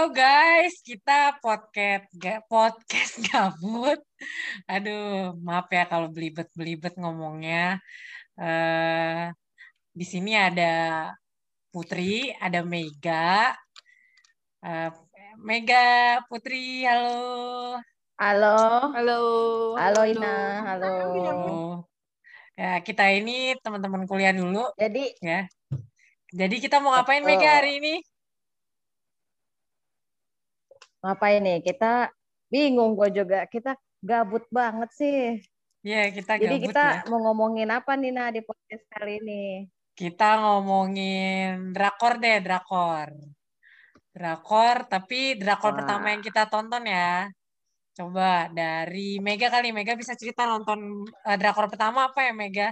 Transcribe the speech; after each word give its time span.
Halo 0.00 0.16
guys, 0.16 0.80
kita 0.80 1.36
podcast 1.44 2.08
ga, 2.16 2.40
podcast 2.48 3.20
gabut. 3.28 4.00
Aduh, 4.64 5.36
maaf 5.44 5.68
ya 5.68 5.84
kalau 5.84 6.08
belibet-belibet 6.08 6.96
ngomongnya. 6.96 7.76
Uh, 8.32 9.28
di 9.92 10.08
sini 10.08 10.32
ada 10.32 11.04
Putri, 11.68 12.32
ada 12.32 12.64
Mega. 12.64 13.52
Uh, 14.64 14.88
Mega, 15.36 16.24
Putri, 16.32 16.80
halo. 16.88 17.76
Halo. 18.16 18.56
Halo. 18.96 19.20
Halo 19.76 20.00
Ina, 20.08 20.64
halo. 20.64 20.96
Ya, 22.56 22.80
kita 22.80 23.04
ini 23.12 23.52
teman-teman 23.60 24.08
kuliah 24.08 24.32
dulu. 24.32 24.64
Jadi 24.80 25.12
ya. 25.20 25.44
Jadi 26.32 26.56
kita 26.56 26.80
mau 26.80 26.96
ngapain 26.96 27.20
Mega 27.20 27.60
hari 27.60 27.84
ini? 27.84 28.00
Ngapain 31.00 31.40
nih? 31.40 31.58
Kita 31.64 32.08
bingung 32.52 32.96
gue 32.96 33.08
juga. 33.12 33.44
Kita 33.48 33.76
gabut 34.00 34.44
banget 34.48 34.90
sih. 34.96 35.20
Iya, 35.80 36.12
kita 36.12 36.36
Jadi 36.36 36.56
gabut 36.60 36.64
kita 36.72 36.84
ya. 36.84 37.08
mau 37.08 37.20
ngomongin 37.24 37.72
apa 37.72 37.96
nih 37.96 38.12
Nah 38.12 38.28
di 38.28 38.40
podcast 38.44 38.84
kali 38.92 39.16
ini? 39.20 39.44
Kita 39.96 40.40
ngomongin 40.40 41.72
drakor 41.72 42.20
deh, 42.20 42.40
drakor. 42.40 43.08
Drakor, 44.12 44.76
tapi 44.88 45.36
drakor 45.36 45.72
Wah. 45.72 45.78
pertama 45.80 46.06
yang 46.12 46.24
kita 46.24 46.48
tonton 46.48 46.84
ya. 46.84 47.28
Coba 47.96 48.48
dari 48.52 49.20
Mega 49.20 49.52
kali. 49.52 49.72
Mega 49.76 49.96
bisa 49.96 50.16
cerita 50.16 50.48
nonton 50.48 51.04
eh, 51.04 51.36
drakor 51.36 51.68
pertama 51.68 52.08
apa 52.08 52.28
ya, 52.28 52.32
Mega? 52.32 52.68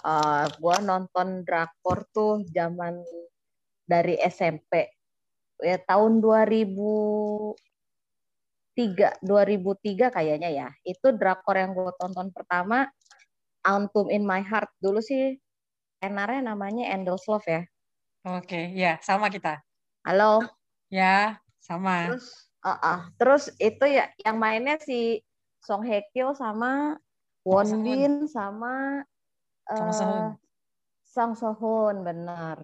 Uh, 0.00 0.48
gue 0.48 0.76
nonton 0.80 1.44
drakor 1.44 2.08
tuh 2.08 2.40
zaman 2.48 3.04
dari 3.84 4.16
SMP 4.16 4.99
ya 5.62 5.76
tahun 5.84 6.20
2003 6.20 7.56
2003 9.22 10.10
kayaknya 10.16 10.48
ya 10.50 10.68
itu 10.82 11.12
drakor 11.14 11.56
yang 11.56 11.72
gue 11.72 11.92
tonton 11.96 12.32
pertama 12.32 12.88
Autumn 13.60 14.08
in 14.08 14.24
My 14.24 14.40
Heart 14.40 14.72
dulu 14.80 15.04
sih 15.04 15.36
enarnya 16.00 16.52
namanya 16.52 16.88
Endless 16.90 17.28
Love 17.28 17.44
ya 17.46 17.62
Oke, 18.20 18.68
ya 18.76 19.00
sama 19.00 19.32
kita. 19.32 19.64
halo 20.04 20.44
Ya, 20.92 21.40
sama. 21.56 22.12
terus 22.12 22.26
uh, 22.60 22.72
uh, 22.74 22.98
terus 23.16 23.48
itu 23.56 23.84
ya 23.88 24.12
yang 24.20 24.36
mainnya 24.36 24.76
si 24.76 25.24
Song 25.64 25.80
Hye 25.86 26.04
Kyo 26.12 26.36
sama 26.36 27.00
Won. 27.46 27.80
Bin 27.80 28.28
sama 28.28 29.00
Song 29.72 29.92
Sehun. 29.96 30.24
eh 30.24 30.36
Song 31.06 31.32
Sohun 31.32 32.04
bener 32.04 32.60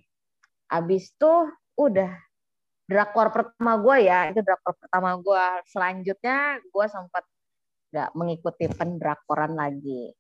abis 0.69 1.17
tuh 1.17 1.49
udah 1.79 2.13
drakor 2.87 3.35
pertama 3.35 3.75
gue 3.83 4.07
ya 4.07 4.31
itu 4.31 4.41
drakor 4.47 4.79
pertama 4.79 5.19
gue 5.19 5.45
selanjutnya 5.67 6.63
gue 6.63 6.87
sempat 6.87 7.27
nggak 7.91 8.11
mengikuti 8.15 8.67
pendrakoran 8.71 9.59
lagi. 9.59 10.15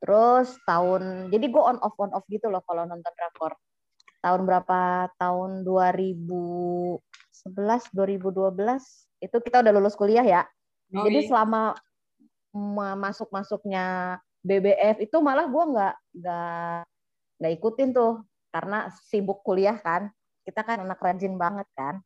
Terus 0.00 0.56
tahun 0.64 1.28
jadi 1.28 1.46
gue 1.52 1.62
on 1.62 1.76
off 1.84 1.96
on 2.00 2.12
off 2.16 2.24
gitu 2.32 2.48
loh 2.48 2.64
kalau 2.64 2.88
nonton 2.88 3.12
drakor. 3.12 3.52
Tahun 4.20 4.40
berapa? 4.44 5.08
Tahun 5.16 5.64
2011 5.64 7.00
2012 7.92 9.20
itu 9.20 9.36
kita 9.40 9.60
udah 9.60 9.72
lulus 9.76 9.96
kuliah 9.96 10.24
ya. 10.24 10.42
Oh, 10.96 11.04
jadi 11.04 11.28
selama 11.28 11.76
masuk 12.96 13.28
masuknya 13.28 14.16
BBF 14.40 15.04
itu 15.04 15.16
malah 15.20 15.44
gue 15.44 15.64
nggak 15.76 15.94
nggak 16.16 16.78
nggak 17.40 17.52
ikutin 17.60 17.92
tuh. 17.92 18.24
Karena 18.50 18.88
sibuk 19.06 19.44
kuliah 19.46 19.78
kan 19.78 20.10
kita 20.50 20.66
kan 20.66 20.82
anak 20.82 20.98
rajin 20.98 21.38
banget 21.38 21.70
kan 21.78 22.02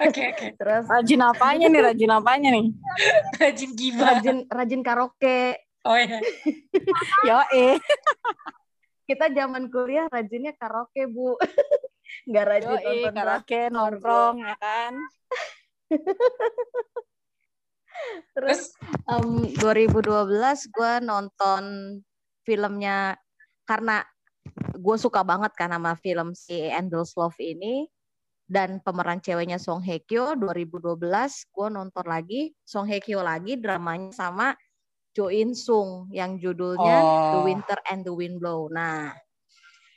Oke, 0.00 0.32
oke. 0.32 0.46
terus 0.56 0.84
Rajin 0.88 1.20
apanya 1.20 1.68
nih? 1.68 1.80
Rajin 1.84 2.12
apanya 2.12 2.48
nih? 2.56 2.72
Rajin 3.40 3.70
gibah. 3.76 4.16
rajin 4.16 4.36
rajin 4.48 4.80
karaoke 4.80 5.60
Oh 5.84 5.96
iya. 5.96 6.20
Yo 7.28 7.40
eh. 7.56 7.76
kita 9.08 9.32
zaman 9.32 9.72
kuliah 9.72 10.08
rajinnya 10.08 10.52
karaoke 10.56 11.08
bu 11.08 11.36
nggak 12.28 12.44
rajin 12.48 12.68
Yo 12.68 12.76
eh. 12.76 12.84
nonton 12.84 13.12
Karaoke 13.16 13.60
nongkrong 13.72 14.36
ya 14.44 14.56
kan. 14.60 14.92
terus 18.32 18.72
em, 19.10 19.48
2012 19.60 20.00
gue 20.72 20.92
nonton 21.04 21.64
filmnya 22.46 23.16
karena 23.68 24.00
gue 24.80 24.96
suka 24.96 25.20
banget 25.20 25.52
kan 25.54 25.70
sama 25.70 25.92
film 26.00 26.32
si 26.32 26.56
Endless 26.56 27.14
Love 27.14 27.36
ini 27.38 27.86
dan 28.50 28.82
pemeran 28.82 29.22
ceweknya 29.22 29.60
Song 29.60 29.78
Hye 29.84 30.02
Kyo 30.02 30.34
2012 30.34 30.98
gue 31.54 31.68
nonton 31.70 32.06
lagi 32.08 32.50
Song 32.66 32.88
Hye 32.88 32.98
Kyo 32.98 33.22
lagi 33.22 33.60
dramanya 33.60 34.10
sama 34.10 34.56
Jo 35.14 35.30
In 35.30 35.54
Sung 35.54 36.10
yang 36.10 36.38
judulnya 36.40 36.98
The 37.34 37.38
Oh. 37.38 37.46
Winter 37.46 37.78
and 37.90 38.02
the 38.06 38.14
Wind 38.14 38.42
Blow. 38.42 38.66
Nah 38.72 39.14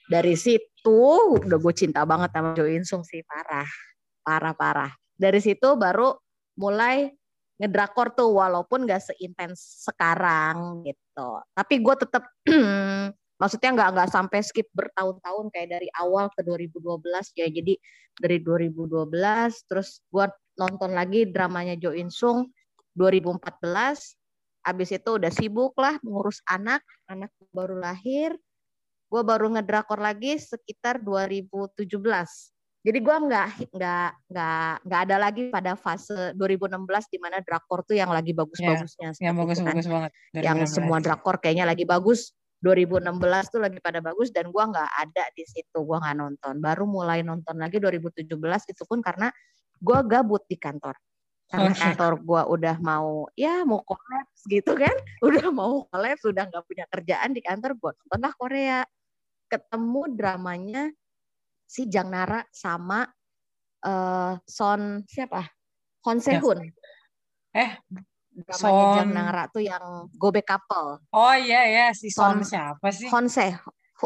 dari 0.06 0.36
situ 0.38 1.02
udah 1.40 1.58
gue 1.58 1.74
cinta 1.74 2.04
banget 2.04 2.30
sama 2.36 2.54
Jo 2.54 2.68
In 2.68 2.86
Sung 2.86 3.02
sih 3.02 3.24
parah 3.26 3.70
parah 4.22 4.54
parah. 4.54 4.92
Dari 5.14 5.40
situ 5.40 5.74
baru 5.80 6.14
mulai 6.60 7.10
ngedrakor 7.58 8.18
tuh 8.18 8.34
walaupun 8.34 8.90
gak 8.90 9.14
seintens 9.14 9.86
sekarang 9.86 10.84
gitu. 10.84 11.30
Tapi 11.54 11.76
gue 11.80 11.96
tetap 11.96 12.24
maksudnya 13.44 13.76
nggak 13.76 13.90
nggak 13.92 14.10
sampai 14.16 14.40
skip 14.40 14.72
bertahun-tahun 14.72 15.52
kayak 15.52 15.76
dari 15.76 15.92
awal 16.00 16.32
ke 16.32 16.40
2012 16.48 17.12
ya. 17.36 17.52
Jadi 17.52 17.76
dari 18.16 18.40
2012 18.40 19.12
terus 19.68 20.00
gue 20.08 20.32
nonton 20.56 20.96
lagi 20.96 21.28
dramanya 21.28 21.76
Jo 21.76 21.92
In 21.92 22.08
Sung 22.08 22.48
2014. 22.96 24.16
Abis 24.64 24.96
itu 24.96 25.10
udah 25.20 25.28
sibuk 25.28 25.76
lah 25.76 26.00
ngurus 26.00 26.40
anak, 26.48 26.80
anak 27.12 27.36
baru 27.52 27.76
lahir. 27.76 28.32
Gue 29.12 29.22
baru 29.28 29.52
ngedrakor 29.52 30.00
lagi 30.00 30.40
sekitar 30.40 31.04
2017. 31.04 31.84
Jadi 32.84 33.00
gue 33.00 33.18
nggak 33.28 33.50
nggak 33.76 34.10
nggak 34.28 34.72
nggak 34.88 35.02
ada 35.08 35.16
lagi 35.20 35.42
pada 35.52 35.76
fase 35.76 36.32
2016 36.36 37.12
di 37.12 37.20
mana 37.20 37.44
drakor 37.44 37.84
tuh 37.84 37.96
yang 38.00 38.12
lagi 38.12 38.32
bagus-bagusnya. 38.32 39.12
Yang 39.12 39.16
seperti 39.20 39.28
itu 39.28 39.36
kan. 39.36 39.40
bagus-bagus 39.44 39.88
banget. 39.92 40.12
Yang 40.32 40.58
2016. 40.72 40.76
semua 40.80 40.98
drakor 41.04 41.36
kayaknya 41.44 41.66
lagi 41.68 41.84
bagus. 41.84 42.32
2016 42.64 43.52
tuh 43.52 43.60
lagi 43.60 43.84
pada 43.84 44.00
bagus 44.00 44.32
dan 44.32 44.48
gua 44.48 44.72
nggak 44.72 44.92
ada 45.04 45.24
di 45.36 45.44
situ, 45.44 45.84
gua 45.84 46.00
nggak 46.00 46.16
nonton. 46.16 46.54
Baru 46.64 46.88
mulai 46.88 47.20
nonton 47.20 47.60
lagi 47.60 47.84
2017 47.84 48.24
itu 48.72 48.84
pun 48.88 49.04
karena 49.04 49.28
gua 49.84 50.00
gabut 50.00 50.48
di 50.48 50.56
kantor. 50.56 50.96
Karena 51.52 51.76
Oke. 51.76 51.84
kantor 51.84 52.12
gua 52.24 52.42
udah 52.48 52.80
mau 52.80 53.28
ya 53.36 53.68
mau 53.68 53.84
kolaps 53.84 54.48
gitu 54.48 54.80
kan, 54.80 54.96
udah 55.28 55.52
mau 55.52 55.84
kolaps, 55.92 56.24
udah 56.24 56.48
nggak 56.48 56.64
punya 56.64 56.86
kerjaan 56.88 57.36
di 57.36 57.44
kantor, 57.44 57.76
gua 57.76 57.92
nontonlah 58.00 58.34
Korea. 58.40 58.80
Ketemu 59.52 60.02
dramanya 60.16 60.84
si 61.68 61.92
Jang 61.92 62.16
Nara 62.16 62.48
sama 62.48 63.04
eh 63.84 64.34
Son 64.48 65.04
siapa? 65.04 65.44
Hon 66.08 66.24
Sehun. 66.24 66.64
Eh, 67.54 67.72
Dramanya 68.34 68.58
Son- 68.58 68.96
Jang 68.98 69.12
Nara 69.14 69.44
tuh 69.46 69.62
yang 69.62 70.10
Gobe 70.18 70.42
Couple. 70.42 71.06
Oh 71.14 71.36
iya 71.38 71.70
ya, 71.70 71.86
si 71.94 72.10
Son 72.10 72.42
Son- 72.42 72.46
siapa 72.46 72.90
sih? 72.90 73.08
Honse 73.14 73.54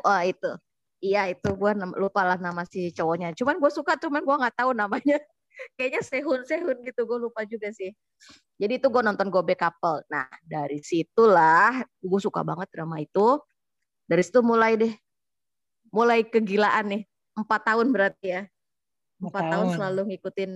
uh, 0.04 0.24
itu. 0.28 0.52
Iya 1.00 1.32
itu 1.32 1.50
gue 1.54 1.72
lupa 1.96 2.28
lah 2.28 2.36
nama 2.36 2.68
si 2.68 2.92
cowoknya. 2.92 3.32
Cuman 3.38 3.62
gue 3.62 3.72
suka 3.72 3.96
cuman 3.96 4.22
gue 4.26 4.36
nggak 4.36 4.56
tahu 4.58 4.72
namanya. 4.76 5.18
Kayaknya 5.78 6.02
Sehun 6.04 6.42
Sehun 6.44 6.78
gitu 6.84 7.08
gue 7.08 7.18
lupa 7.18 7.48
juga 7.48 7.72
sih. 7.72 7.96
Jadi 8.60 8.82
itu 8.82 8.88
gue 8.92 9.02
nonton 9.06 9.32
Gobe 9.32 9.56
Couple. 9.56 10.04
Nah 10.12 10.28
dari 10.44 10.84
situlah 10.84 11.86
gue 12.04 12.20
suka 12.20 12.44
banget 12.44 12.68
drama 12.74 13.00
itu. 13.00 13.40
Dari 14.10 14.24
situ 14.26 14.44
mulai 14.44 14.76
deh. 14.76 14.94
Mulai 15.94 16.28
kegilaan 16.28 16.92
nih. 16.92 17.04
Empat 17.38 17.62
tahun 17.70 17.94
berarti 17.94 18.28
ya 18.28 18.42
Empat 19.18 19.34
empat 19.34 19.44
tahun 19.50 19.66
tahun. 19.66 19.76
selalu 19.76 20.02
ngikutin 20.14 20.52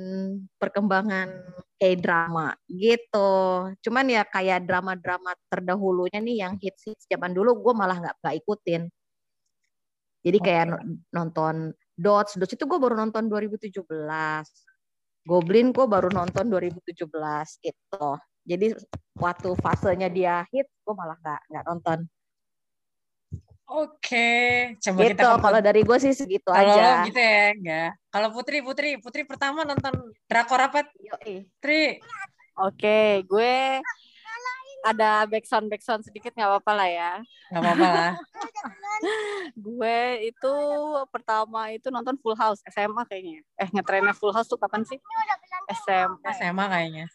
perkembangan 0.61 1.27
K-drama 1.81 2.53
gitu. 2.69 3.31
Cuman 3.81 4.05
ya 4.05 4.21
kayak 4.21 4.69
drama-drama 4.69 5.33
terdahulunya 5.49 6.21
nih 6.21 6.45
yang 6.45 6.53
hits 6.61 6.85
hits 6.85 7.09
zaman 7.09 7.33
dulu 7.33 7.57
gue 7.57 7.73
malah 7.73 7.97
nggak 7.97 8.15
nggak 8.21 8.35
ikutin. 8.45 8.81
Jadi 10.21 10.37
kayak 10.37 10.65
no- 10.69 11.01
nonton 11.09 11.73
Dots, 11.97 12.37
Dots 12.37 12.53
itu 12.53 12.65
gue 12.69 12.77
baru 12.77 12.93
nonton 12.93 13.25
2017. 13.25 13.81
Goblin 15.25 15.73
gue 15.73 15.85
baru 15.85 16.09
nonton 16.13 16.45
2017 16.49 17.61
gitu. 17.65 18.07
Jadi 18.45 18.73
waktu 19.17 19.49
fasenya 19.57 20.09
dia 20.09 20.45
hit, 20.49 20.65
gue 20.69 20.93
malah 20.93 21.17
nggak 21.21 21.41
nggak 21.49 21.63
nonton. 21.65 21.99
Oke, 23.71 24.27
coba 24.83 24.99
Gitu. 25.07 25.15
kita 25.15 25.39
Kalau 25.39 25.59
dari 25.63 25.81
gue 25.87 25.97
sih 26.03 26.11
segitu 26.11 26.51
Kalau 26.51 26.75
aja. 26.75 27.07
gitu 27.07 27.15
ya, 27.15 27.55
enggak. 27.55 27.91
Kalau 28.11 28.27
Putri, 28.35 28.59
Putri, 28.59 28.99
Putri 28.99 29.23
pertama 29.23 29.63
nonton 29.63 30.11
drakor 30.27 30.59
apa? 30.59 30.83
Yoi. 30.99 31.47
Putri, 31.55 32.03
Oke, 32.59 33.23
gue 33.23 33.79
ada 34.83 35.23
backsound 35.29 35.71
backsound 35.71 36.03
sedikit 36.03 36.35
nggak 36.35 36.51
apa-apa 36.51 36.71
lah 36.75 36.89
ya. 36.91 37.11
Gak 37.53 37.61
apa-apa 37.63 37.87
lah. 37.87 38.11
Gue 39.65 39.99
itu 40.29 40.53
pertama 41.09 41.69
itu 41.73 41.87
nonton 41.93 42.17
Full 42.19 42.37
House 42.37 42.61
SMA 42.69 43.03
kayaknya. 43.05 43.45
Eh 43.59 43.67
ngetrennya 43.71 44.13
Full 44.17 44.33
House 44.33 44.49
tuh 44.49 44.57
kapan 44.59 44.83
sih? 44.83 44.97
SMA. 45.85 46.27
SMA 46.33 46.65
kayaknya. 46.67 47.05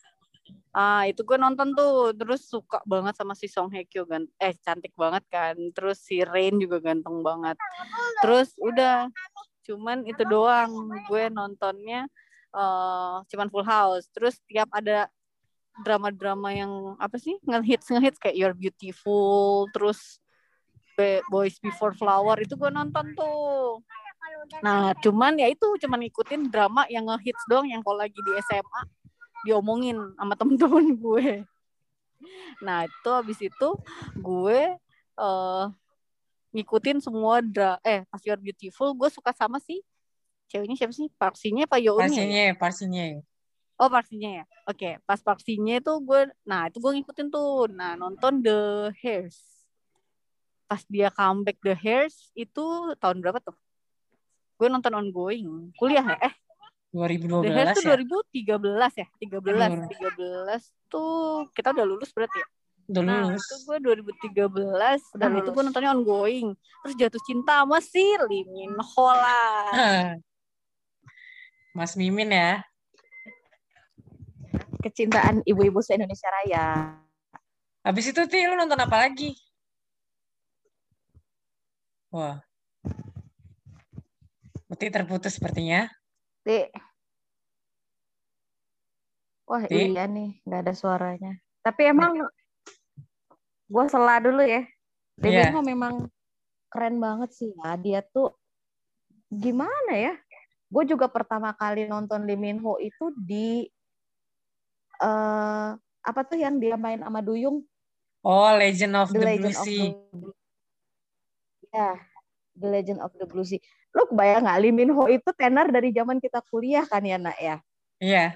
Ah 0.77 1.09
itu 1.09 1.25
gue 1.25 1.41
nonton 1.41 1.73
tuh 1.73 2.13
terus 2.13 2.45
suka 2.45 2.85
banget 2.85 3.17
sama 3.17 3.33
si 3.33 3.49
Song 3.49 3.73
Hye 3.73 3.89
Kyo 3.89 4.05
kan. 4.05 4.29
Eh 4.37 4.53
cantik 4.61 4.93
banget 4.93 5.25
kan. 5.33 5.57
Terus 5.73 6.05
si 6.05 6.21
Rain 6.21 6.61
juga 6.61 6.85
ganteng 6.85 7.25
banget. 7.25 7.57
Terus 8.21 8.53
udah 8.61 9.09
cuman 9.65 10.05
itu 10.05 10.23
doang 10.29 10.93
gue 11.09 11.33
nontonnya 11.33 12.05
eh 12.53 13.17
cuman 13.33 13.49
Full 13.49 13.65
House. 13.65 14.13
Terus 14.13 14.37
tiap 14.45 14.69
ada 14.77 15.09
drama-drama 15.85 16.53
yang 16.57 16.97
apa 16.97 17.21
sih 17.21 17.37
ngehits 17.45 17.93
ngehits 17.93 18.17
kayak 18.17 18.37
You're 18.37 18.57
Beautiful 18.57 19.69
terus 19.77 20.21
Boys 21.29 21.61
Before 21.61 21.93
Flower 21.93 22.41
itu 22.41 22.57
gue 22.57 22.71
nonton 22.73 23.13
tuh 23.13 23.85
nah 24.65 24.97
cuman 25.05 25.37
ya 25.37 25.53
itu 25.53 25.67
cuman 25.85 26.07
ngikutin 26.07 26.49
drama 26.49 26.89
yang 26.89 27.05
ngehits 27.05 27.45
doang 27.51 27.69
yang 27.69 27.85
kalau 27.85 28.01
lagi 28.01 28.17
di 28.17 28.33
SMA 28.49 28.83
diomongin 29.47 29.95
sama 30.19 30.35
temen-temen 30.35 30.99
gue 30.99 31.29
nah 32.59 32.83
itu 32.85 33.11
habis 33.15 33.39
itu 33.39 33.69
gue 34.19 34.61
eh 35.17 35.67
ngikutin 36.57 37.05
semua 37.05 37.45
dra 37.45 37.77
eh 37.85 38.03
pas 38.09 38.21
You're 38.25 38.41
Beautiful 38.41 38.97
gue 38.97 39.09
suka 39.13 39.31
sama 39.37 39.61
si 39.61 39.85
ceweknya 40.49 40.77
siapa 40.79 40.95
sih 40.95 41.11
Parksinya 41.19 41.67
Pak 41.67 41.81
Yoon 41.83 42.01
ya? 42.01 42.09
Parsinya, 42.09 42.45
parsinya. 42.57 43.05
Oh 43.77 43.93
parsinya 43.93 44.31
ya. 44.41 44.45
Oke, 44.65 44.97
pas 45.05 45.21
parsinya 45.21 45.77
itu 45.77 45.93
gue, 46.01 46.21
nah 46.49 46.71
itu 46.71 46.81
gue 46.81 46.93
ngikutin 46.97 47.29
tuh. 47.29 47.69
Nah 47.69 47.93
nonton 47.93 48.41
The 48.41 48.91
Hairs. 49.05 49.37
Pas 50.65 50.81
dia 50.89 51.13
comeback 51.13 51.61
The 51.61 51.77
Hairs 51.77 52.33
itu 52.33 52.65
tahun 52.97 53.21
berapa 53.21 53.39
tuh? 53.45 53.55
Gue 54.57 54.73
nonton 54.73 54.97
ongoing. 54.97 55.77
Kuliah 55.77 56.17
ya? 56.17 56.33
Eh, 56.33 56.35
The 56.95 57.51
Hairs 57.53 57.79
2012 57.83 57.83
tuh 57.83 57.83
ya? 57.83 57.97
2013 57.99 59.01
ya? 59.03 59.07
13. 59.19 59.91
13 59.91 60.93
tuh 60.93 61.47
kita 61.53 61.69
udah 61.75 61.87
lulus 61.87 62.11
berarti 62.15 62.39
ya? 62.41 62.47
Udah 62.87 63.03
Nah, 63.03 63.19
lulus. 63.27 63.43
itu 63.43 63.57
gue 63.67 63.77
2013 63.83 65.03
dan 65.19 65.31
itu 65.35 65.49
gue 65.51 65.63
nontonnya 65.67 65.91
ongoing. 65.91 66.55
Terus 66.55 66.95
jatuh 66.95 67.23
cinta 67.27 67.67
sama 67.67 67.83
si 67.83 68.05
Lee 68.31 68.47
Min 68.47 68.79
Ho 68.79 69.07
lah. 69.11 70.15
Mas 71.75 71.99
Mimin 71.99 72.31
ya. 72.33 72.63
Kecintaan 74.81 75.43
ibu-ibu 75.43 75.83
se-Indonesia 75.83 76.31
Raya. 76.31 76.95
Habis 77.83 78.15
itu 78.15 78.23
Ti, 78.25 78.47
lu 78.47 78.55
nonton 78.55 78.79
apa 78.79 78.97
lagi? 79.03 79.35
Wah. 82.15 82.39
Putih 84.71 84.89
terputus 84.95 85.37
sepertinya. 85.37 85.91
Ti. 86.47 86.71
Wah 89.51 89.67
Ti. 89.67 89.91
iya 89.91 90.07
nih, 90.07 90.39
nggak 90.47 90.61
ada 90.63 90.75
suaranya. 90.79 91.35
Tapi 91.67 91.91
emang 91.91 92.23
gue 93.67 93.85
sela 93.91 94.23
dulu 94.23 94.47
ya. 94.47 94.63
Min 95.19 95.51
Ho 95.51 95.61
memang 95.67 96.07
keren 96.71 97.03
banget 97.03 97.35
sih 97.35 97.51
ya. 97.51 97.75
Dia 97.75 98.01
tuh 98.07 98.31
gimana 99.27 99.99
ya? 99.99 100.15
Gue 100.71 100.87
juga 100.87 101.11
pertama 101.11 101.51
kali 101.51 101.91
nonton 101.91 102.23
Lee 102.23 102.39
Min 102.39 102.63
Ho 102.63 102.79
itu 102.79 103.11
di 103.19 103.67
eh 105.03 105.71
apa 106.07 106.21
tuh 106.23 106.39
yang 106.39 106.63
dia 106.63 106.79
main 106.79 107.03
sama 107.03 107.19
Duyung? 107.19 107.67
Oh, 108.23 108.51
Legend 108.55 108.95
of 108.95 109.11
The 109.11 109.19
the, 109.19 109.27
Legend 109.27 109.43
Blue 109.43 109.59
of 109.59 109.67
Sea. 109.67 109.87
the 109.91 110.31
Ya, 111.75 111.93
The 112.55 112.69
Legend 112.71 113.01
of 113.03 113.13
the 113.19 113.27
Blue 113.27 113.47
Sea. 113.47 113.63
Lu 113.97 114.05
kebayang 114.13 114.45
nggak 114.45 114.61
Lee 114.61 114.77
Min 114.77 114.93
Ho 114.93 115.09
itu 115.09 115.31
tenar 115.33 115.73
dari 115.73 115.89
zaman 115.89 116.21
kita 116.21 116.45
kuliah 116.53 116.85
kan 116.85 117.01
ya 117.01 117.17
nak 117.17 117.39
ya? 117.41 117.57
Iya. 117.97 118.27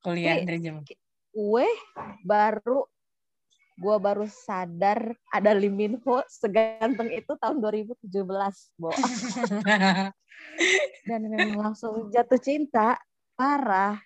Kuliah 0.00 0.40
Ti, 0.40 0.48
dari 0.48 0.58
jam. 0.64 0.80
gue 1.32 1.68
baru 2.24 2.84
gue 3.72 3.96
baru 3.96 4.28
sadar 4.28 5.16
ada 5.28 5.52
Lee 5.52 5.68
Min 5.68 6.00
Ho 6.00 6.24
seganteng 6.32 7.12
itu 7.12 7.36
tahun 7.36 7.60
2017, 7.60 8.08
Bo. 8.80 8.88
Dan 11.08 11.20
memang 11.28 11.68
langsung 11.68 12.08
jatuh 12.08 12.40
cinta 12.40 12.96
parah. 13.36 14.00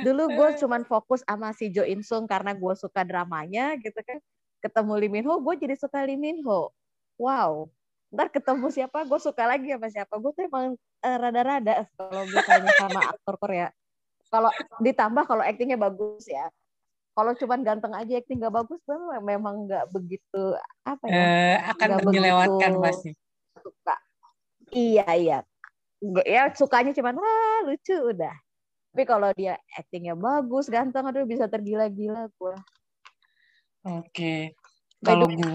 Dulu 0.00 0.32
gue 0.32 0.48
cuman 0.64 0.88
fokus 0.88 1.20
sama 1.28 1.52
si 1.52 1.68
Jo 1.68 1.84
In 1.84 2.00
Sung 2.00 2.24
karena 2.24 2.56
gue 2.56 2.72
suka 2.72 3.04
dramanya 3.04 3.76
gitu 3.76 4.00
kan. 4.00 4.16
Ketemu 4.64 4.92
Lee 4.96 5.12
Min 5.12 5.28
Ho, 5.28 5.36
gue 5.44 5.60
jadi 5.60 5.76
suka 5.76 6.08
Lee 6.08 6.16
Min 6.16 6.40
Ho. 6.48 6.72
Wow. 7.20 7.68
Ntar 8.08 8.32
ketemu 8.32 8.66
siapa, 8.68 9.04
gue 9.04 9.20
suka 9.20 9.44
lagi 9.44 9.68
sama 9.68 9.88
siapa. 9.88 10.14
Gue 10.16 10.32
tuh 10.32 10.48
emang 10.48 10.72
eh, 10.98 11.16
rada-rada 11.16 11.84
kalau 11.92 12.24
misalnya 12.24 12.72
sama 12.74 13.00
aktor 13.06 13.36
Korea. 13.36 13.68
Kalau 14.28 14.48
ditambah 14.78 15.24
kalau 15.24 15.42
aktingnya 15.44 15.76
bagus 15.76 16.24
ya. 16.24 16.48
Kalau 17.12 17.34
cuman 17.34 17.60
ganteng 17.60 17.92
aja 17.92 18.14
akting 18.14 18.38
gak 18.38 18.54
bagus, 18.54 18.78
gue 18.86 18.94
memang 19.20 19.66
nggak 19.66 19.90
begitu 19.90 20.54
apa 20.86 21.04
ya 21.04 21.18
Eh, 21.18 21.56
akan 21.66 21.88
dilewatkan 22.06 22.70
begitu. 22.72 22.84
pasti. 22.84 23.10
suka. 23.58 23.96
Iya 24.70 25.06
iya. 25.18 25.38
Nggak- 25.98 26.28
Ya 26.30 26.42
sukanya 26.54 26.94
cuman 26.94 27.18
wah 27.18 27.58
lucu 27.66 27.90
udah. 27.92 28.30
Tapi 28.94 29.02
kalau 29.04 29.34
dia 29.34 29.58
aktingnya 29.74 30.14
bagus, 30.14 30.70
ganteng, 30.70 31.10
aduh 31.10 31.26
bisa 31.26 31.50
tergila-gila 31.50 32.30
gue. 32.30 32.54
Oke. 33.84 34.54
By 34.98 35.06
Kalau 35.06 35.26
gue 35.26 35.52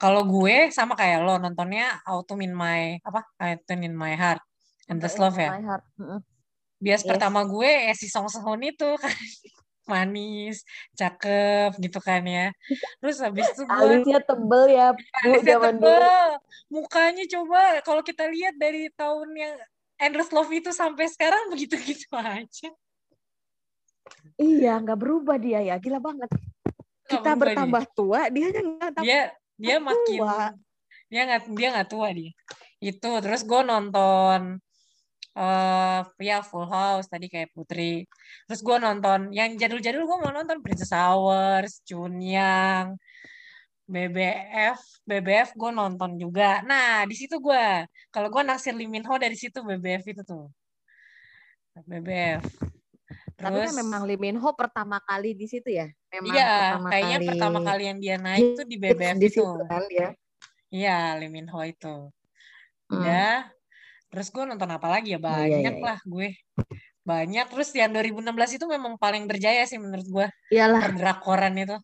kalau 0.00 0.24
gue 0.24 0.72
sama 0.72 0.96
kayak 0.96 1.20
lo 1.20 1.36
nontonnya 1.36 2.00
Autumn 2.08 2.40
in 2.40 2.56
My 2.56 2.96
apa? 3.04 3.20
Autumn 3.36 3.84
in 3.84 3.92
My 3.92 4.16
Heart 4.16 4.40
and 4.88 4.96
the 4.96 5.12
Love 5.20 5.36
ya. 5.36 5.52
My 5.52 5.60
heart. 5.60 5.84
Bias 6.80 7.04
Yes. 7.04 7.10
pertama 7.12 7.44
gue 7.44 7.68
eh, 7.68 7.92
si 7.92 8.08
Song 8.08 8.24
Seon 8.32 8.64
itu 8.64 8.96
kan 8.96 9.12
manis, 9.92 10.64
cakep 10.96 11.76
gitu 11.76 12.00
kan 12.00 12.24
ya. 12.24 12.48
Terus 13.04 13.20
habis 13.20 13.44
itu 13.52 13.68
gue 13.68 13.76
Alisnya 13.76 14.20
tebel 14.24 14.64
ya, 14.72 14.88
alisnya 15.20 15.60
zaman 15.60 15.76
dulu. 15.76 15.84
tebel. 15.84 16.24
Mukanya 16.72 17.24
coba 17.36 17.60
kalau 17.84 18.00
kita 18.00 18.24
lihat 18.32 18.56
dari 18.56 18.88
tahun 18.96 19.28
yang 19.36 19.54
Endless 20.00 20.32
Love 20.32 20.48
itu 20.56 20.72
sampai 20.72 21.12
sekarang 21.12 21.52
begitu-gitu 21.52 22.08
aja. 22.16 22.72
Iya, 24.40 24.80
nggak 24.80 24.96
berubah 24.96 25.36
dia 25.36 25.60
ya, 25.60 25.76
gila 25.76 26.00
banget. 26.00 26.32
Kita 27.04 27.36
berubah 27.36 27.36
dia. 27.36 27.40
bertambah 27.44 27.84
tua, 27.92 28.20
dia 28.32 28.46
nggak 28.48 28.92
tambah 28.96 29.04
dia 29.04 29.22
dia 29.60 29.76
makin 29.76 30.18
tua. 30.20 30.56
dia 31.12 31.20
nggak 31.28 31.42
dia 31.52 31.68
nggak 31.76 31.88
tua 31.92 32.08
dia. 32.16 32.32
Itu 32.80 33.10
terus 33.20 33.42
gue 33.44 33.60
nonton 33.60 34.56
eh 35.30 36.00
ya 36.18 36.42
Full 36.42 36.66
House 36.66 37.06
tadi 37.06 37.28
kayak 37.30 37.52
Putri. 37.54 38.08
Terus 38.48 38.60
gue 38.64 38.76
nonton 38.80 39.30
yang 39.30 39.54
jadul-jadul 39.54 40.02
gue 40.08 40.18
mau 40.18 40.32
nonton 40.32 40.58
Princess 40.64 40.90
Hours 40.96 41.84
Chunyang 41.86 42.98
BBF 43.90 44.78
BBF 45.02 45.50
gue 45.58 45.70
nonton 45.74 46.16
juga. 46.16 46.62
Nah 46.62 47.02
di 47.04 47.14
situ 47.18 47.42
gue 47.42 47.86
kalau 48.14 48.30
gue 48.30 48.42
naksir 48.46 48.74
Lee 48.74 48.90
Min 48.90 49.06
Ho 49.06 49.14
dari 49.18 49.34
situ 49.34 49.60
BBF 49.60 50.04
itu 50.06 50.22
tuh. 50.22 50.46
BBF 51.80 52.42
Tapi 53.38 53.56
kan 53.56 53.74
memang 53.74 54.02
Lee 54.06 54.20
Min 54.20 54.38
Ho 54.38 54.54
pertama 54.54 55.02
kali 55.02 55.34
di 55.34 55.46
situ 55.50 55.70
ya. 55.70 55.90
Memang 56.10 56.34
iya 56.34 56.50
pertama 56.50 56.88
kayaknya 56.90 57.16
kali 57.16 57.28
pertama 57.30 57.58
kali 57.62 57.82
yang 57.86 57.98
dia 58.02 58.16
naik 58.18 58.46
tuh 58.58 58.66
di 58.66 58.76
BBF 58.82 59.16
di 59.16 59.28
itu 59.30 59.42
situ 59.46 59.64
kan 59.70 59.84
ya. 59.86 60.08
Iya, 60.70 61.18
Lee 61.18 61.30
Min 61.30 61.50
Ho 61.50 61.60
itu. 61.66 62.10
Hmm. 62.90 62.94
Udah. 62.94 63.50
Terus 64.10 64.26
gue 64.30 64.42
nonton 64.46 64.70
apa 64.70 64.86
lagi 64.90 65.14
ya? 65.14 65.18
Oh, 65.18 65.26
iya, 65.26 65.58
Banyak 65.58 65.74
iya, 65.78 65.82
iya. 65.82 65.86
lah 65.86 65.98
gue. 66.02 66.28
Banyak. 67.02 67.46
Terus 67.50 67.68
yang 67.74 67.90
2016 67.94 68.58
itu 68.58 68.66
memang 68.70 68.94
paling 68.98 69.26
berjaya 69.26 69.62
sih 69.66 69.78
menurut 69.78 70.06
gue. 70.06 70.26
Iyalah. 70.54 70.82
Perdrakoran 70.90 71.54
itu. 71.58 71.78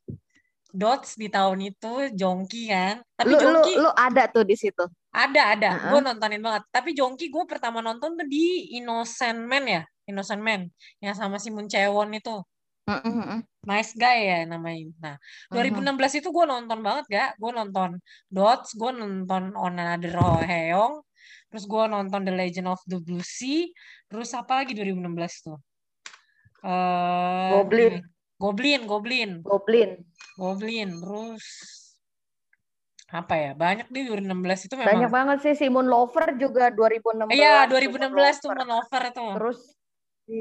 Dots 0.70 1.18
di 1.18 1.30
tahun 1.30 1.66
itu, 1.66 2.14
Jongki 2.14 2.62
kan. 2.70 3.02
Tapi 3.14 3.32
Lu, 3.34 3.38
lu, 3.38 3.42
Jongki 3.42 3.72
lu 3.78 3.90
ada 3.94 4.26
tuh 4.30 4.44
di 4.46 4.54
situ. 4.58 4.84
ada, 5.10 5.42
ada. 5.56 5.70
Uh-uh. 5.78 5.90
Gue 5.94 6.00
nontonin 6.02 6.42
banget. 6.42 6.62
Tapi 6.70 6.90
Jongki 6.94 7.26
gue 7.30 7.44
pertama 7.46 7.82
nonton 7.82 8.14
tuh 8.14 8.26
di 8.26 8.74
Innocent 8.78 9.40
Man 9.46 9.64
ya. 9.66 9.82
Innocent 10.06 10.42
Man. 10.42 10.70
Yang 11.02 11.14
sama 11.18 11.42
si 11.42 11.50
Moon 11.50 11.66
Chae-won 11.66 12.10
itu. 12.14 12.38
Mm-mm-mm. 12.86 13.42
Nice 13.66 13.92
Guy 13.92 14.18
ya 14.24 14.38
namanya. 14.46 14.86
Nah, 15.02 15.16
Mm-hmm. 15.50 15.82
2016 15.82 16.20
itu 16.22 16.28
gue 16.30 16.44
nonton 16.46 16.78
banget 16.80 17.04
gak? 17.10 17.30
Gue 17.36 17.50
nonton 17.50 17.98
Dots, 18.26 18.70
gue 18.72 18.90
nonton 18.90 19.50
On 19.54 19.74
Another 19.74 20.14
Heong, 20.42 21.02
terus 21.50 21.66
gue 21.66 21.84
nonton 21.86 22.22
The 22.22 22.30
Legend 22.30 22.68
of 22.68 22.78
the 22.86 22.98
Blue 22.98 23.20
Sea, 23.20 23.66
terus 24.06 24.30
apa 24.32 24.62
lagi 24.62 24.78
2016 24.78 25.02
tuh? 25.44 25.58
Eh, 26.62 27.50
Goblin. 27.52 27.92
ini. 27.92 28.00
Goblin, 28.36 28.80
Goblin, 28.84 29.30
Goblin. 29.40 29.90
Goblin, 30.36 30.88
terus 30.92 31.44
apa 33.08 33.34
ya? 33.34 33.50
Banyak 33.54 33.86
di 33.88 34.02
2016 34.04 34.66
itu 34.66 34.74
Banyak 34.76 35.08
memang. 35.08 35.10
banget 35.10 35.38
sih 35.42 35.54
si 35.56 35.66
Moon 35.70 35.86
Lover 35.86 36.34
juga 36.36 36.68
2016. 36.68 37.32
Iya, 37.32 37.64
tuh, 37.64 37.80
2016 37.80 38.42
tuh 38.44 38.50
Moon 38.50 38.60
Lover. 38.60 38.60
Moon 38.60 38.70
Lover 38.70 39.04
tuh. 39.10 39.32
Terus 39.40 39.58
si 40.26 40.38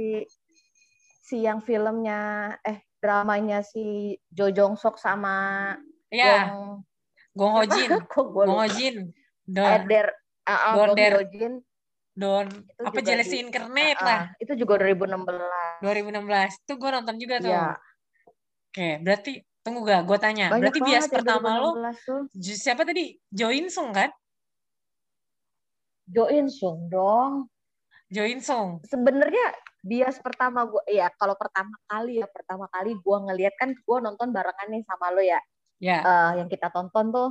si 1.25 1.41
yang 1.41 1.57
filmnya 1.57 2.53
eh 2.61 2.85
dramanya 3.01 3.65
si 3.65 4.13
Jo 4.29 4.53
Jong 4.53 4.77
Sok 4.77 5.01
sama 5.01 5.73
Ya, 6.13 6.53
Gong 6.53 6.85
Gong 7.33 7.53
Ho 7.57 7.63
Jin. 7.65 7.89
Gong 8.13 8.45
Ho. 8.45 8.65
Jin. 8.69 9.09
Don. 9.43 9.81
Der, 9.89 10.13
ah, 10.45 10.71
ah, 10.71 10.73
Don 10.77 10.93
Der. 10.93 11.25
Jin, 11.27 11.59
Don. 12.13 12.47
itu 12.47 12.81
Apa 12.85 13.01
jealousy 13.01 13.41
di- 13.41 13.43
incarnate 13.43 13.99
ah, 13.99 14.05
lah. 14.05 14.21
itu 14.37 14.53
juga 14.53 14.77
2016 14.79 15.81
2016. 15.83 16.61
Itu 16.63 16.73
gue 16.77 16.89
nonton 16.93 17.15
juga 17.17 17.35
tuh. 17.41 17.51
Iya, 17.51 17.67
Oke, 18.69 18.89
berarti 19.01 19.31
tunggu 19.65 19.81
gak? 19.83 20.05
Gue 20.05 20.17
tanya. 20.21 20.47
banyak 20.53 20.61
berarti 20.71 20.79
bias 20.85 21.05
ya 21.09 21.11
pertama 21.11 21.57
lo 21.57 21.73
2016 21.73 22.07
tuh. 22.07 22.21
siapa 22.55 22.85
tadi? 22.85 23.17
Jo 23.33 23.49
In 23.49 23.67
Sung 23.67 23.91
kan? 23.91 24.13
Jo 26.05 26.29
In 26.29 26.47
Sung 26.47 26.85
dong. 26.87 27.49
Jo 28.13 28.23
In 28.25 28.41
Sung. 28.41 28.81
Sebenarnya 28.85 29.53
bias 29.85 30.17
pertama 30.21 30.65
gue, 30.65 30.81
ya 30.89 31.09
kalau 31.17 31.33
pertama 31.37 31.73
kali 31.85 32.21
ya 32.21 32.27
pertama 32.29 32.65
kali 32.69 32.97
gue 32.97 33.17
ngeliat 33.29 33.53
kan 33.57 33.73
gue 33.73 33.97
nonton 34.01 34.29
barengan 34.33 34.67
nih 34.69 34.83
sama 34.85 35.13
lo 35.13 35.21
ya. 35.21 35.41
Ya, 35.77 35.99
Eh, 36.01 36.31
yang 36.41 36.47
kita 36.47 36.71
tonton 36.71 37.11
tuh 37.11 37.29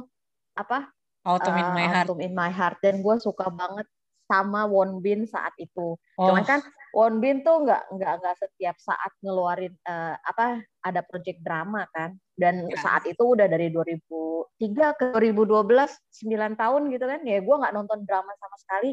apa? 0.55 0.91
Autumn 1.25 1.57
in 1.57 1.67
Eh, 1.67 1.73
My 1.73 1.87
Heart. 1.89 2.07
Autumn 2.11 2.21
in 2.23 2.35
My 2.37 2.53
Heart 2.53 2.79
dan 2.85 3.01
gue 3.01 3.17
suka 3.17 3.49
banget 3.49 3.89
sama 4.29 4.69
Won 4.69 5.01
Bin 5.01 5.25
saat 5.25 5.53
itu. 5.57 5.97
Oh, 6.17 6.27
Cuman 6.29 6.45
kan 6.45 6.61
Won 6.93 7.19
Bin 7.19 7.41
tuh 7.41 7.65
nggak 7.65 7.91
nggak 7.97 8.15
nggak 8.21 8.37
setiap 8.39 8.77
saat 8.79 9.13
ngeluarin 9.25 9.73
eh, 9.85 10.15
apa 10.21 10.61
ada 10.85 11.01
project 11.03 11.41
drama 11.41 11.89
kan. 11.91 12.13
Dan 12.37 12.67
Ya. 12.69 12.77
saat 12.83 13.09
itu 13.09 13.23
udah 13.25 13.47
dari 13.49 13.71
2003 13.71 14.93
ke 14.95 15.05
2012 15.17 15.97
9 16.11 16.55
tahun 16.55 16.83
gitu 16.93 17.05
kan. 17.09 17.21
Ya 17.25 17.41
gue 17.41 17.57
nggak 17.57 17.75
nonton 17.75 18.05
drama 18.05 18.31
sama 18.37 18.57
sekali. 18.61 18.91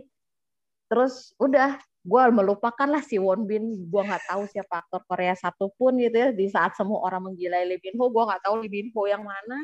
Terus 0.91 1.31
udah 1.39 1.79
gue 2.03 2.24
melupakan 2.36 2.89
lah 2.91 3.00
si 3.00 3.15
Won 3.15 3.48
Bin. 3.48 3.88
Gue 3.88 4.03
nggak 4.03 4.27
tahu 4.27 4.43
siapa 4.51 4.83
aktor 4.83 5.07
Korea 5.07 5.31
satupun 5.39 5.95
gitu 6.03 6.19
ya. 6.19 6.29
Di 6.36 6.51
saat 6.51 6.75
semua 6.75 7.00
orang 7.07 7.31
menggilai 7.31 7.63
Lee 7.63 7.79
Min 7.79 7.95
Ho, 7.95 8.12
gue 8.12 8.24
nggak 8.27 8.43
tahu 8.43 8.67
Lee 8.67 8.71
Min 8.71 8.91
Ho 8.91 9.07
yang 9.07 9.24
mana. 9.24 9.57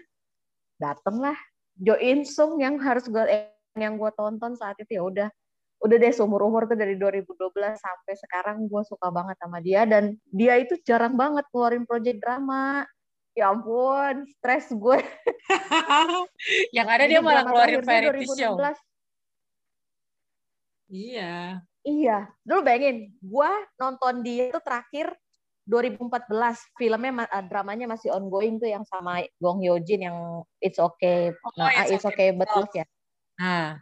Dateng 0.80 1.20
lah 1.20 1.36
Jo 1.76 2.00
In 2.00 2.24
Sung 2.24 2.58
yang 2.58 2.80
harus 2.80 3.06
gue 3.06 3.22
eh, 3.28 3.52
yang 3.78 4.02
gue 4.02 4.10
tonton 4.18 4.58
saat 4.58 4.80
itu 4.82 4.98
ya 4.98 5.04
udah 5.06 5.30
udah 5.78 5.98
deh 6.02 6.10
seumur 6.10 6.42
umur 6.42 6.66
tuh 6.66 6.74
dari 6.74 6.98
2012 6.98 7.38
sampai 7.78 8.14
sekarang 8.18 8.66
gue 8.66 8.82
suka 8.82 9.14
banget 9.14 9.38
sama 9.38 9.62
dia 9.62 9.86
dan 9.86 10.18
dia 10.34 10.58
itu 10.58 10.74
jarang 10.82 11.14
banget 11.14 11.46
keluarin 11.54 11.86
project 11.86 12.18
drama 12.18 12.82
ya 13.38 13.54
ampun 13.54 14.26
stres 14.42 14.74
gue 14.74 14.98
yang 16.78 16.90
ada 16.90 17.06
dia 17.06 17.22
malah 17.22 17.46
keluarin 17.46 17.86
variety 17.86 18.26
show. 18.26 18.58
2016. 18.58 18.87
Iya. 20.88 21.62
iya 21.84 22.18
dulu 22.48 22.64
bayangin 22.64 23.12
gue 23.20 23.52
nonton 23.80 24.24
dia 24.24 24.52
tuh 24.52 24.64
terakhir 24.64 25.12
2014 25.68 26.64
filmnya 26.80 27.28
eh, 27.28 27.44
dramanya 27.44 27.92
masih 27.92 28.16
ongoing 28.16 28.56
tuh 28.56 28.72
yang 28.72 28.88
sama 28.88 29.20
Gong 29.40 29.60
Hyo 29.60 29.80
Jin 29.84 30.08
yang 30.08 30.18
It's 30.64 30.80
Okay 30.80 31.36
nah 31.60 31.72
ah, 31.72 31.84
It's 31.84 32.00
It's 32.00 32.08
Okay, 32.08 32.32
Okay. 32.32 32.48
Love 32.56 32.72
ya 32.76 32.86
Nah. 33.38 33.78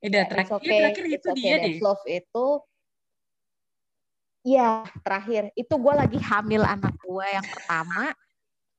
Udah 0.00 0.22
Ya, 0.24 0.28
terakhir, 0.28 0.48
It's 0.48 0.50
iya, 0.50 0.60
okay, 0.60 0.78
terakhir 0.80 1.04
It's 1.04 1.14
itu 1.16 1.28
okay, 1.30 1.40
dia 1.40 1.56
deh. 1.60 1.76
Love 1.80 2.04
itu 2.08 2.46
Iya, 4.40 4.88
terakhir. 5.04 5.42
Itu 5.52 5.74
gue 5.76 5.94
lagi 5.94 6.16
hamil 6.16 6.64
anak 6.64 6.96
gue 7.04 7.26
yang 7.28 7.44
pertama. 7.44 8.08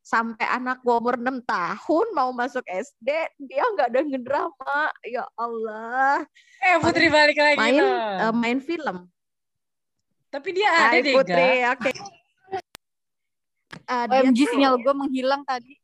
Sampai 0.01 0.49
anak 0.49 0.81
gue 0.81 0.95
umur 0.97 1.13
6 1.13 1.45
tahun 1.45 2.07
mau 2.11 2.33
masuk 2.33 2.65
SD, 2.65 3.05
dia 3.37 3.63
nggak 3.63 3.93
ada 3.93 4.01
ngedrama. 4.01 4.79
Ya 5.05 5.23
Allah. 5.37 6.25
Eh 6.57 6.75
Putri 6.81 7.05
balik 7.07 7.37
lagi 7.37 7.57
Main 7.61 7.85
eh, 7.85 8.33
main 8.33 8.59
film. 8.59 9.05
Tapi 10.27 10.49
dia 10.51 10.67
ada 10.67 10.95
Hai 10.95 11.05
deh, 11.05 11.13
Putri, 11.13 11.49
oke. 11.69 11.91
Eh, 13.81 14.03
dia 14.09 14.19
OMG 14.25 14.39
tuh- 14.41 14.49
sinyal 14.49 14.75
gue 14.79 14.93
menghilang 14.95 15.43
tadi. 15.45 15.77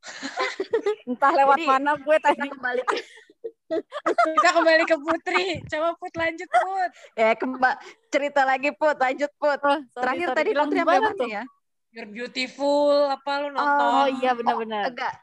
Entah 1.08 1.32
lewat 1.32 1.56
Jadi, 1.60 1.66
mana 1.66 1.92
gue 1.96 2.16
tadi. 2.20 2.46
kembali 2.46 2.82
Kita 4.36 4.50
kembali 4.52 4.82
ke 4.84 4.96
Putri. 4.98 5.44
Coba 5.64 5.94
Put 5.96 6.12
lanjut 6.12 6.48
Put. 6.50 6.90
ya 7.14 7.30
kembali 7.32 7.76
cerita 8.10 8.42
lagi 8.42 8.68
Put, 8.74 8.96
lanjut 8.98 9.30
Put. 9.38 9.60
Oh, 9.62 9.78
sorry, 9.86 9.96
Terakhir 9.96 10.26
sorry. 10.28 10.36
tadi 10.36 10.50
Putri 10.50 10.76
sampai 10.76 10.98
mana 10.98 11.10
tuh? 11.14 11.28
ya? 11.30 11.42
You're 11.90 12.10
beautiful. 12.10 13.10
Apa 13.10 13.30
lu 13.42 13.48
nonton? 13.50 13.90
Oh 13.90 14.06
iya 14.22 14.30
benar-benar. 14.38 14.94
Enggak, 14.94 15.14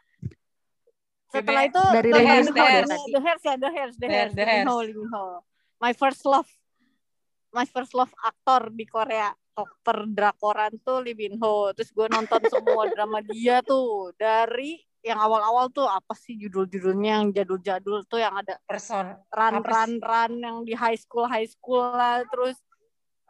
Setelah 1.28 1.64
itu 1.68 1.84
Dari 1.92 2.10
The 2.12 2.24
Hairs, 2.24 2.48
Min 2.48 2.56
Ho 2.56 2.64
The 2.64 2.64
Hairs. 2.64 2.88
The 2.88 3.22
Hairs 3.24 3.44
ya, 3.44 3.56
The 3.56 3.72
Hairs, 3.72 3.96
The 3.96 4.08
The 4.08 4.44
Hairs, 4.44 4.68
The. 4.68 5.24
My 5.78 5.94
first 5.96 6.24
love, 6.24 6.48
my 7.52 7.68
first 7.68 7.92
love 7.96 8.12
aktor 8.20 8.72
di 8.72 8.88
Korea, 8.88 9.32
per 9.56 9.98
drakoran 10.08 10.76
tuh 10.84 11.04
Lee 11.04 11.16
Min 11.16 11.40
Ho. 11.40 11.72
Terus 11.72 11.92
gue 11.92 12.08
nonton 12.12 12.42
semua 12.48 12.88
drama 12.96 13.20
dia 13.24 13.64
tuh 13.64 14.12
dari 14.16 14.80
yang 15.08 15.24
awal-awal 15.24 15.72
tuh 15.72 15.88
apa 15.88 16.12
sih 16.20 16.36
judul-judulnya 16.36 17.22
yang 17.22 17.28
jadul-jadul 17.32 18.04
tuh 18.12 18.20
yang 18.20 18.36
ada 18.36 18.60
Person. 18.68 19.16
run 19.32 19.64
run 19.64 19.92
run 20.04 20.32
yang 20.36 20.58
di 20.68 20.76
high 20.76 21.00
school 21.00 21.24
high 21.24 21.48
school 21.48 21.96
lah 21.96 22.28
terus 22.28 22.60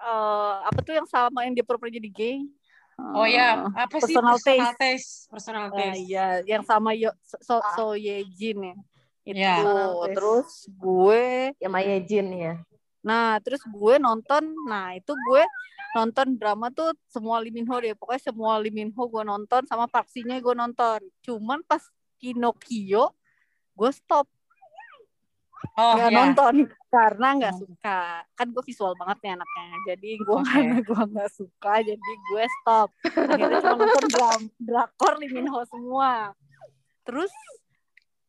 eh 0.02 0.56
apa 0.66 0.80
tuh 0.82 0.98
yang 0.98 1.06
sama 1.06 1.46
yang 1.46 1.54
dia 1.54 1.62
pura-pura 1.62 1.94
jadi 1.94 2.10
gay 2.10 2.38
Oh 2.98 3.24
ya, 3.24 3.70
apa 3.72 4.02
sih 4.02 4.18
personal 4.18 4.36
personal 4.36 4.74
taste? 4.74 5.30
Personal 5.30 5.66
Ah, 5.70 5.76
taste. 5.76 6.02
iya, 6.02 6.28
yang 6.44 6.66
sama 6.66 6.92
Yo, 6.92 7.14
so, 7.22 7.38
so, 7.40 7.56
Ah. 7.58 7.74
So 7.78 7.86
Ye 7.94 8.26
Jin 8.28 8.58
ya. 8.64 8.76
Itu. 9.22 9.38
Iya. 9.38 9.56
Personal 9.62 9.92
Terus 10.18 10.50
gue, 10.68 11.24
ya 11.56 11.68
Maya 11.68 11.98
Jin 12.02 12.28
ya. 12.32 12.54
nah 13.00 13.40
terus 13.40 13.62
gue 13.64 13.96
nonton, 13.98 14.44
nah 14.66 14.92
itu 14.92 15.14
gue 15.14 15.44
nonton 15.94 16.36
drama 16.36 16.68
tuh 16.68 16.92
semua 17.08 17.40
Lee 17.40 17.54
Min 17.54 17.64
Ho 17.66 17.78
deh. 17.78 17.94
Pokoknya 17.94 18.34
semua 18.34 18.58
Lee 18.58 18.74
Min 18.74 18.92
Ho 18.92 19.04
gue 19.06 19.24
nonton 19.24 19.64
sama 19.64 19.86
Park 19.86 20.10
Shin 20.10 20.28
gue 20.28 20.56
nonton. 20.58 21.00
Cuman 21.22 21.62
pas 21.64 21.80
Pinocchio 22.18 23.14
gue 23.72 23.92
stop 23.94 24.26
Oh 25.74 25.94
nggak 25.96 26.10
ya. 26.10 26.18
nonton 26.18 26.54
karena 26.88 27.28
nggak 27.36 27.54
Hmm. 27.54 27.62
suka. 27.62 28.00
Kan 28.34 28.48
gue 28.50 28.64
visual 28.64 28.94
banget 28.96 29.18
nih 29.20 29.32
anaknya. 29.36 29.66
Jadi 29.88 30.10
gue 30.18 30.34
Oke. 30.34 30.48
karena 30.48 30.78
gue 30.80 31.02
nggak 31.12 31.32
suka, 31.32 31.74
jadi 31.82 32.12
gue 32.26 32.44
stop. 32.62 32.90
Akhirnya 33.06 33.60
cuma 33.60 33.76
nonton 33.78 34.06
dram, 34.08 34.42
drakor 34.58 35.14
Lee 35.18 35.30
Min 35.30 35.48
Ho 35.48 35.60
semua. 35.64 36.32
Terus 37.04 37.32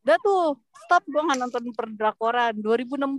udah 0.02 0.18
tuh 0.18 0.56
stop 0.84 1.02
gue 1.04 1.20
nggak 1.20 1.38
nonton 1.38 1.64
per 1.70 1.86
drakoran 1.90 2.56
2016 2.56 3.12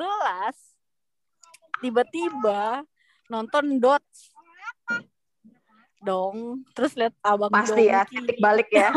tiba-tiba 1.80 2.82
nonton 3.28 3.78
Dots 3.78 4.29
dong. 6.04 6.64
Terus 6.74 6.92
lihat 6.96 7.14
abang 7.22 7.52
Pasti 7.52 7.88
ya, 7.88 8.04
Dongki. 8.04 8.16
titik 8.24 8.38
balik 8.40 8.70
ya. 8.72 8.90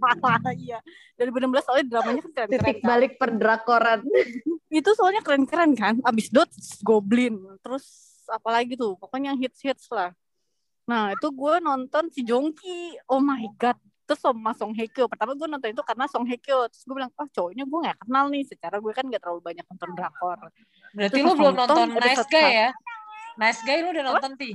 iya. 0.64 0.78
2016 1.16 1.66
soalnya 1.66 1.86
dramanya 1.88 2.22
kan 2.22 2.32
keren-keren 2.32 2.60
titik 2.60 2.78
kan. 2.80 2.88
balik 2.88 3.12
perdrakoran. 3.16 4.00
itu 4.80 4.90
soalnya 4.96 5.20
keren-keren 5.24 5.72
kan. 5.74 5.94
Abis 6.04 6.28
Dots 6.28 6.80
Goblin. 6.84 7.38
Terus 7.64 7.84
apalagi 8.28 8.76
tuh 8.76 8.96
pokoknya 9.00 9.32
yang 9.34 9.40
hits-hits 9.40 9.88
lah. 9.92 10.12
Nah 10.84 11.16
itu 11.16 11.26
gue 11.32 11.54
nonton 11.60 12.12
si 12.12 12.20
Jongki. 12.24 13.00
Oh 13.08 13.20
my 13.20 13.44
god. 13.56 13.78
Terus 14.04 14.20
sama 14.20 14.52
Song 14.52 14.76
Hye 14.76 14.84
Kyo. 14.92 15.08
Pertama 15.08 15.32
gue 15.32 15.48
nonton 15.48 15.72
itu 15.72 15.80
karena 15.80 16.04
Song 16.04 16.28
Hye 16.28 16.36
Kyo. 16.36 16.68
Terus 16.68 16.84
gue 16.84 16.94
bilang 16.96 17.12
oh 17.16 17.28
cowoknya 17.28 17.64
gue 17.64 17.78
gak 17.88 17.98
kenal 18.04 18.28
nih. 18.28 18.44
Secara 18.44 18.76
gue 18.76 18.92
kan 18.92 19.04
gak 19.08 19.22
terlalu 19.24 19.40
banyak 19.40 19.64
nonton 19.64 19.90
drakor. 19.96 20.38
Berarti 20.92 21.18
Terus 21.20 21.24
lu 21.24 21.32
belum 21.40 21.54
nonton 21.56 21.76
nonton 21.88 22.00
Nice 22.04 22.26
Guy 22.28 22.48
ya? 22.52 22.68
Nice 23.40 23.60
Guy 23.64 23.78
lu 23.80 23.88
udah 23.96 24.04
nonton 24.12 24.32
ti? 24.36 24.52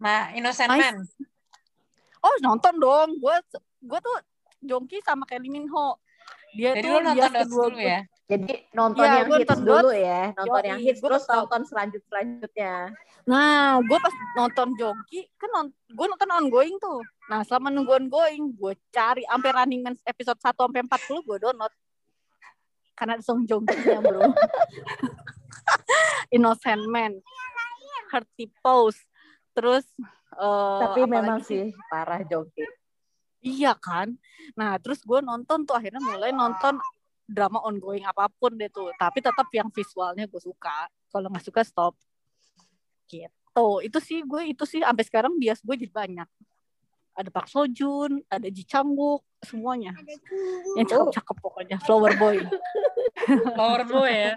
Nah, 0.00 0.32
Innocent 0.32 0.70
Nice. 0.70 0.80
Man. 0.82 0.96
oh 2.20 2.34
nonton 2.40 2.74
dong 2.76 3.16
gue 3.16 3.36
gue 3.80 3.98
tuh 3.98 4.16
Jongki 4.60 5.00
sama 5.00 5.24
kayak 5.24 5.40
Lee 5.40 5.48
Min 5.50 5.64
Ho 5.68 5.96
dia 6.50 6.74
Jadi 6.74 6.82
tuh 6.82 6.90
lu 6.90 7.00
nonton 7.00 7.32
kedua 7.32 7.64
dulu 7.64 7.78
gue. 7.78 7.86
ya? 7.86 8.00
Jadi 8.26 8.52
nonton 8.70 9.02
Iya, 9.02 9.10
yang 9.10 9.26
hits 9.26 9.34
nonton 9.42 9.58
dulu 9.60 9.88
Dots. 9.90 9.98
ya, 10.00 10.22
nonton 10.32 10.62
yang 10.62 10.80
hits 10.80 11.00
terus 11.00 11.24
nonton 11.26 11.60
selanjut 11.64 12.02
selanjutnya. 12.06 12.74
Nah, 13.22 13.58
gue 13.80 13.98
pas 13.98 14.14
nonton 14.36 14.68
Jongki, 14.72 15.20
kan 15.34 15.48
non, 15.50 15.66
gue 15.70 16.06
nonton 16.06 16.30
ongoing 16.30 16.74
tuh. 16.76 17.00
Nah, 17.26 17.42
selama 17.42 17.68
nunggu 17.68 17.92
ongoing, 17.96 18.50
gue 18.52 18.72
cari 18.88 19.22
sampai 19.24 19.50
Running 19.52 19.82
Man 19.82 19.94
episode 20.00 20.38
1 20.38 20.46
sampai 20.46 20.82
40 20.82 21.26
gue 21.26 21.36
download. 21.38 21.72
Karena 22.94 23.12
ada 23.14 23.24
Song 23.24 23.42
Joong-ki-nya, 23.42 23.98
bro. 23.98 24.22
Innocent 26.30 26.82
Man, 26.86 27.18
Hearty 28.10 28.46
Pose, 28.60 28.98
terus 29.60 29.84
eh, 30.40 30.78
Tapi 30.80 31.00
memang 31.04 31.44
sih 31.44 31.68
parah 31.92 32.24
Jongki. 32.24 32.64
Iya 33.44 33.76
kan. 33.76 34.16
Nah, 34.56 34.80
terus 34.80 35.04
gue 35.04 35.20
nonton 35.20 35.68
tuh 35.68 35.76
akhirnya 35.76 36.00
mulai 36.00 36.32
nonton 36.32 36.80
drama 37.28 37.60
ongoing 37.64 38.04
apa 38.08 38.28
pun 38.32 38.56
deh 38.56 38.72
tuh. 38.72 38.88
Tapi 38.96 39.20
tetap 39.20 39.48
yang 39.52 39.68
visualnya 39.68 40.24
gue 40.24 40.40
suka. 40.40 40.88
Kalau 41.12 41.28
nggak 41.28 41.44
suka 41.44 41.60
stop. 41.64 41.92
Gitu. 43.08 43.68
Itu 43.84 43.98
sih 44.00 44.24
gue 44.24 44.48
itu 44.48 44.64
sih 44.64 44.80
sampai 44.80 45.04
sekarang 45.04 45.36
bias 45.36 45.60
gue 45.60 45.76
jadi 45.76 45.92
banyak. 45.92 46.28
Ada 47.16 47.28
Park 47.28 47.52
Seo 47.52 47.68
Joon, 47.68 48.22
ada 48.32 48.48
Ji 48.48 48.64
Chang 48.64 48.96
Wook, 48.96 49.20
semuanya. 49.44 49.92
Yang 50.78 50.88
cakep-cakep 50.94 51.36
pokoknya. 51.42 51.76
Flower 51.84 52.16
Boy. 52.16 52.40
Flower 53.56 53.82
Boy 53.84 54.12
ya. 54.14 54.34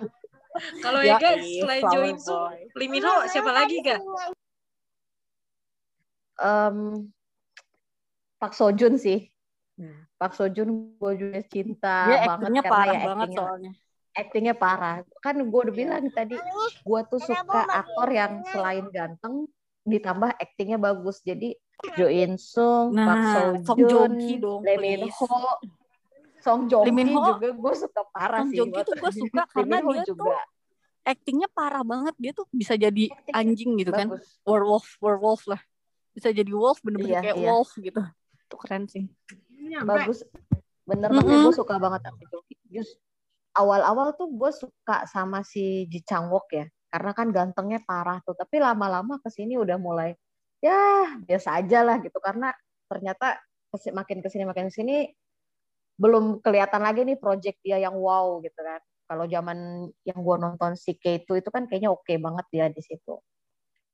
Kalau 0.82 1.02
Ya, 1.02 1.18
Ega 1.18 1.32
selain 1.40 1.84
Flower 1.86 1.96
Jo 1.96 2.00
In 2.08 2.18
Sung, 2.20 2.44
Boy. 2.50 2.60
Lee 2.76 2.90
Min 2.92 3.04
Ho 3.08 3.16
siapa 3.30 3.52
lagi 3.52 3.78
ga? 3.84 3.98
Em, 6.44 7.08
Park 8.36 8.54
Sojun 8.60 9.00
sih. 9.00 9.32
Hmm. 9.80 10.04
Park 10.20 10.36
Sojun 10.36 11.00
gue 11.00 11.12
juga 11.16 11.40
cinta 11.48 11.96
Dia 12.12 12.28
banget 12.28 12.64
parah 12.68 12.94
ya 12.94 13.00
banget 13.02 13.28
actingnya 13.32 13.40
soalnya. 13.40 13.72
actingnya 14.14 14.56
parah. 14.60 14.96
Kan 15.24 15.36
gue 15.48 15.60
udah 15.66 15.74
bilang 15.74 16.06
tadi, 16.12 16.36
gue 16.84 17.00
tuh 17.10 17.20
suka 17.24 17.62
aktor 17.66 18.10
yang 18.12 18.44
selain 18.52 18.86
ganteng 18.92 19.48
ditambah 19.88 20.30
actingnya 20.38 20.78
bagus. 20.78 21.24
Jadi 21.26 21.56
Jo 21.98 22.08
In 22.08 22.38
Sung, 22.38 22.96
Park 22.96 23.20
Nah, 23.20 23.34
Seo 23.34 23.52
Song 23.66 23.80
Joon, 23.90 24.12
Ki 24.20 24.36
dong, 24.40 24.62
Lee 24.64 24.78
Min. 24.80 25.02
Ho, 25.10 25.28
Song 26.40 26.68
Joong 26.72 26.88
Ki 26.88 27.12
juga 27.12 27.50
gue 27.52 27.74
suka 27.76 28.02
parah 28.14 28.44
Song 28.46 28.52
sih. 28.54 28.58
Joong 28.62 28.72
Ki 28.72 28.82
tuh 28.86 28.96
gue 29.00 29.12
suka 29.12 29.42
karena 29.56 29.78
dia 29.82 30.04
juga 30.06 30.32
tuh 30.32 30.36
actingnya 31.04 31.50
parah 31.52 31.84
banget. 31.84 32.16
Dia 32.22 32.32
tuh 32.32 32.46
bisa 32.54 32.78
jadi 32.80 33.12
anjing 33.34 33.76
gitu 33.82 33.92
kan. 33.92 34.08
bagus. 34.14 34.28
Werewolf, 34.48 34.88
werewolf 35.02 35.44
lah. 35.50 35.60
Bisa 36.14 36.30
jadi 36.30 36.52
wolf 36.54 36.80
bener-bener 36.86 37.10
Iya, 37.10 37.22
kayak 37.26 37.38
iya. 37.38 37.48
wolf 37.50 37.70
gitu. 37.78 38.02
Itu 38.48 38.56
keren 38.62 38.86
sih. 38.88 39.10
bagus 39.84 40.22
bener 40.84 41.10
Mm-mm. 41.10 41.24
banget 41.26 41.38
gue 41.50 41.54
suka 41.58 41.76
banget 41.82 42.02
sama. 42.06 42.20
Just 42.70 42.94
awal-awal 43.54 44.14
tuh 44.18 44.30
gue 44.30 44.52
suka 44.54 45.06
sama 45.10 45.42
si 45.46 45.86
Ji 45.90 46.02
Chang 46.06 46.30
Wook 46.30 46.50
ya 46.54 46.66
karena 46.94 47.12
kan 47.18 47.34
gantengnya 47.34 47.82
parah 47.82 48.22
tuh 48.22 48.38
tapi 48.38 48.62
lama-lama 48.62 49.18
ke 49.18 49.30
sini 49.34 49.58
udah 49.58 49.82
mulai 49.82 50.14
ya 50.62 51.10
biasa 51.26 51.58
aja 51.62 51.82
lah 51.82 51.98
gitu 52.02 52.18
karena 52.22 52.54
ternyata 52.86 53.42
makin 53.94 54.22
ke 54.22 54.30
sini 54.30 54.44
makin 54.46 54.70
ke 54.70 54.74
sini 54.74 55.10
belum 55.98 56.42
kelihatan 56.46 56.82
lagi 56.86 57.02
nih 57.06 57.18
project 57.18 57.58
dia 57.66 57.82
yang 57.82 57.98
wow 57.98 58.38
gitu 58.46 58.58
kan 58.62 58.82
kalau 59.10 59.26
zaman 59.26 59.90
yang 60.06 60.20
gue 60.22 60.36
nonton 60.38 60.78
si 60.78 60.94
K2 60.98 61.42
itu 61.42 61.50
kan 61.50 61.66
kayaknya 61.66 61.90
oke 61.90 62.14
banget 62.18 62.46
dia 62.54 62.66
di 62.70 62.82
situ 62.82 63.18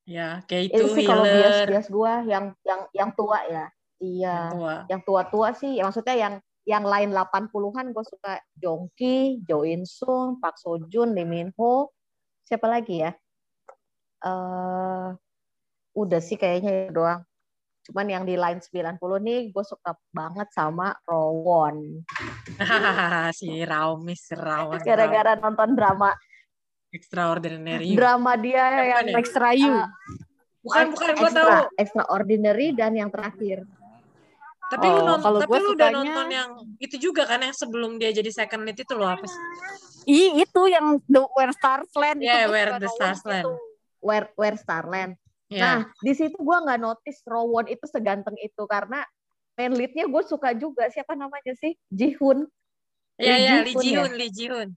Ya, 0.10 0.42
kayak 0.50 0.74
itu 0.74 0.82
itu 0.82 0.86
sih 0.98 1.06
kalau 1.06 1.22
bias-bias 1.22 1.86
gue 1.86 2.14
yang 2.26 2.46
yang 2.66 2.82
yang 2.98 3.10
tua 3.14 3.46
ya 3.46 3.70
iya 4.02 4.50
yang 4.50 4.50
tua. 4.58 4.76
yang 4.90 5.02
tua-tua 5.06 5.50
sih 5.54 5.78
ya 5.78 5.86
maksudnya 5.86 6.16
yang 6.18 6.34
yang 6.66 6.86
lain 6.86 7.10
80-an 7.14 7.94
gue 7.94 8.06
suka 8.06 8.42
Jongki, 8.58 9.42
Jo 9.46 9.66
In 9.66 9.86
Sung, 9.90 10.38
Park 10.38 10.58
Seo 10.62 10.78
Joon, 10.86 11.18
Lee 11.18 11.26
Min 11.26 11.50
Ho, 11.58 11.94
siapa 12.46 12.70
lagi 12.70 13.06
ya? 13.06 13.14
eh 14.20 15.08
udah 15.96 16.22
sih 16.22 16.38
kayaknya 16.38 16.90
itu 16.90 16.94
doang. 16.94 17.22
Cuman 17.90 18.06
yang 18.06 18.24
di 18.28 18.38
line 18.38 18.62
90 18.62 19.02
nih 19.18 19.50
gue 19.50 19.66
suka 19.66 19.98
banget 20.14 20.46
sama 20.54 20.94
Rowon. 21.10 22.06
si 23.40 23.66
Raumis, 23.66 24.30
si 24.30 24.36
Rawan. 24.38 24.78
Gara-gara 24.84 25.34
nonton 25.42 25.74
drama 25.74 26.14
Extraordinary. 26.90 27.94
drama 27.94 28.34
dia 28.34 28.64
yang 28.82 28.88
Apa 28.90 29.02
nih? 29.06 29.14
Extra 29.22 29.50
you. 29.54 29.70
Ah, 29.70 29.90
bukan, 30.62 30.86
bukan, 30.92 31.10
gua 31.16 31.30
tahu. 31.30 31.50
extra, 31.50 31.58
extraordinary 31.78 32.68
dan 32.74 32.92
yang 32.98 33.10
terakhir. 33.10 33.62
Tapi 34.70 34.86
lu 34.86 35.02
Oh, 35.02 35.06
nonton, 35.08 35.26
kalau 35.26 35.40
tapi 35.42 35.50
gua 35.50 35.60
lu 35.60 35.70
udah 35.74 35.90
sukanya- 35.90 35.98
nonton 35.98 36.28
yang 36.30 36.50
itu 36.78 36.96
juga 37.02 37.26
kan 37.26 37.42
yang 37.42 37.54
sebelum 37.54 37.98
dia 37.98 38.10
jadi 38.10 38.30
second 38.30 38.62
lead 38.64 38.78
itu 38.78 38.94
loh 38.94 39.10
apa 39.10 39.26
sih? 39.26 39.42
Ih, 40.06 40.42
itu 40.42 40.62
yang 40.66 40.98
The 41.06 41.22
Where 41.34 41.54
Stars 41.54 41.90
Land. 41.94 42.22
Yeah, 42.22 42.46
itu 42.46 42.54
Where 42.54 42.72
the 42.78 42.90
Stars. 42.90 43.22
Land. 43.26 43.50
Where 44.02 44.28
Where 44.34 44.58
Starland. 44.58 45.18
Ya. 45.50 45.62
Nah, 45.62 45.78
di 46.00 46.14
situ 46.14 46.38
gue 46.38 46.58
nggak 46.62 46.78
notice 46.78 47.26
Rowon 47.26 47.66
itu 47.66 47.86
seganteng 47.90 48.38
itu 48.38 48.64
karena 48.70 49.02
main 49.58 49.74
leadnya 49.74 50.06
gue 50.06 50.24
suka 50.24 50.54
juga. 50.54 50.86
Siapa 50.88 51.18
namanya 51.18 51.54
sih? 51.58 51.74
Jihun. 51.90 52.46
Iya, 53.18 53.34
Lee 53.34 53.42
iya, 53.42 53.54
Lee 53.60 53.74
Ji-hoon 53.74 53.82
Ji-hoon, 53.84 54.12
Lee 54.16 54.32
Ji-hoon. 54.32 54.70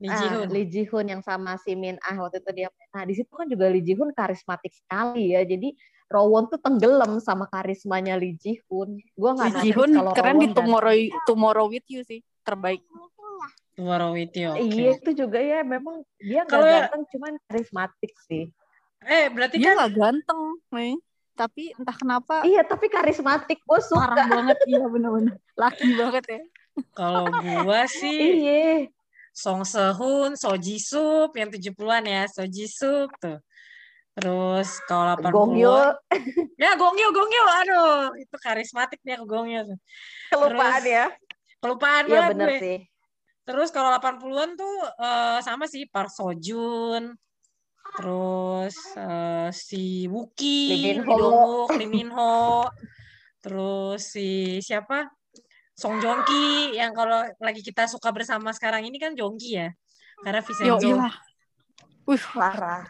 Lee 0.00 0.08
Ah, 0.08 0.16
Ji-hoon. 0.18 0.48
Lee 0.48 0.64
Ji-hoon 0.66 1.06
yang 1.08 1.20
sama 1.20 1.60
si 1.60 1.72
Min 1.74 2.00
Ah 2.00 2.16
waktu 2.16 2.40
itu 2.40 2.50
dia. 2.54 2.68
Nah, 2.90 3.04
di 3.04 3.12
situ 3.12 3.28
kan 3.30 3.44
juga 3.44 3.68
Lee 3.68 3.80
Ji-hoon 3.80 4.10
karismatik 4.10 4.72
sekali 4.72 5.32
ya. 5.32 5.44
Jadi 5.44 5.76
Rowon 6.08 6.48
tuh 6.48 6.58
tenggelam 6.58 7.20
sama 7.20 7.44
karismanya 7.46 8.16
Lee 8.16 8.34
Ji-hoon. 8.34 8.96
Gue 8.96 9.30
nggak 9.30 9.50
Lee 9.52 9.60
Ji-hoon 9.62 9.90
kalau 9.94 10.12
keren 10.12 10.36
di 10.36 10.48
dan- 10.48 10.56
Tomorrow 10.56 10.94
Tomorrow 11.22 11.66
with 11.68 11.86
You 11.86 12.00
sih, 12.02 12.18
terbaik. 12.40 12.80
Tomorrow 13.72 14.10
with 14.10 14.32
you. 14.34 14.50
oke. 14.50 14.60
Iya 14.66 14.90
itu 14.94 15.10
juga 15.14 15.38
ya 15.38 15.60
memang 15.62 16.00
dia 16.18 16.42
nggak 16.42 16.50
Kalau 16.50 16.66
ya- 16.66 16.74
ganteng 16.82 17.02
cuman 17.06 17.32
karismatik 17.44 18.12
sih. 18.24 18.44
Eh, 19.00 19.28
berarti 19.28 19.56
Dia 19.56 19.64
kan 19.66 19.76
nggak 19.78 19.92
ganteng, 19.94 20.40
Mei. 20.70 20.96
Tapi 21.32 21.72
entah 21.72 21.94
kenapa 21.94 22.34
Iya 22.42 22.60
tapi 22.62 22.88
karismatik 22.88 23.60
gue 23.60 23.80
suka. 23.80 24.12
parah 24.12 24.28
banget 24.28 24.60
iya 24.66 24.84
bener-bener 24.84 25.40
laki 25.54 25.88
banget 25.94 26.24
ya 26.26 26.40
kalau 26.92 27.32
gua 27.32 27.88
sih 27.88 28.44
Iya. 28.44 28.92
Song 29.30 29.62
Sehun, 29.62 30.34
So 30.36 30.52
Ji 30.56 30.76
Sup 30.76 31.30
yang 31.34 31.48
70-an 31.48 32.04
ya, 32.04 32.22
So 32.26 32.44
Ji 32.44 32.66
Sup 32.66 33.08
tuh. 33.16 33.38
Terus 34.10 34.68
kalau 34.84 35.14
80-an 35.16 35.32
Gong 35.32 35.54
Yoo 35.56 35.86
Ya 36.58 36.74
Gongyo, 36.76 37.08
Gongyo, 37.08 37.44
aduh 37.62 38.10
itu 38.18 38.36
karismatik 38.36 39.00
dia 39.00 39.16
Gongyo. 39.22 39.64
tuh. 39.64 39.78
kelupaan 40.28 40.82
Terus- 40.82 40.90
ya. 40.90 41.06
Kelupaan 41.60 42.04
Iya 42.04 42.10
banget 42.10 42.30
bener 42.34 42.48
gue. 42.48 42.58
sih. 42.60 42.78
Terus 43.46 43.68
kalau 43.70 43.90
80-an 43.96 44.50
tuh 44.54 44.74
eh, 44.98 45.38
sama 45.40 45.64
sih 45.66 45.86
Park 45.86 46.10
Sojun. 46.10 47.14
Terus 47.96 48.76
eh, 48.94 49.48
si 49.50 50.06
Wookie, 50.06 50.68
Lee 50.74 51.00
Min 51.00 51.00
Ho. 51.06 51.66
Lee 51.70 51.88
Min 51.88 52.10
Ho. 52.12 52.66
Terus 53.40 54.04
si 54.04 54.58
siapa? 54.60 55.08
Song 55.80 55.96
Joong 56.04 56.20
Ki 56.28 56.76
yang 56.76 56.92
kalau 56.92 57.24
lagi 57.40 57.64
kita 57.64 57.88
suka 57.88 58.12
bersama 58.12 58.52
sekarang 58.52 58.84
ini 58.84 59.00
kan 59.00 59.16
Joong 59.16 59.40
Ki 59.40 59.56
ya. 59.56 59.68
Karena 60.20 60.44
yo 60.44 60.76
Vincenzo. 60.76 60.84
iya 60.84 61.08
Wih, 62.08 62.24
Parah. 62.34 62.84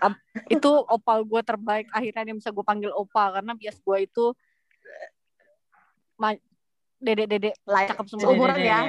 itu 0.49 0.71
opal 0.89 1.23
gue 1.29 1.43
terbaik 1.45 1.87
akhirnya 1.93 2.25
dia 2.25 2.35
bisa 2.35 2.51
gue 2.51 2.65
panggil 2.65 2.91
opa 2.91 3.37
karena 3.37 3.53
bias 3.53 3.77
gue 3.79 3.99
itu 4.03 4.27
dedek-dedek 7.01 7.55
cakep 7.65 8.07
semua 8.07 8.23
seumuran 8.29 8.57
Dede-dede 8.57 8.69
ya. 8.69 8.81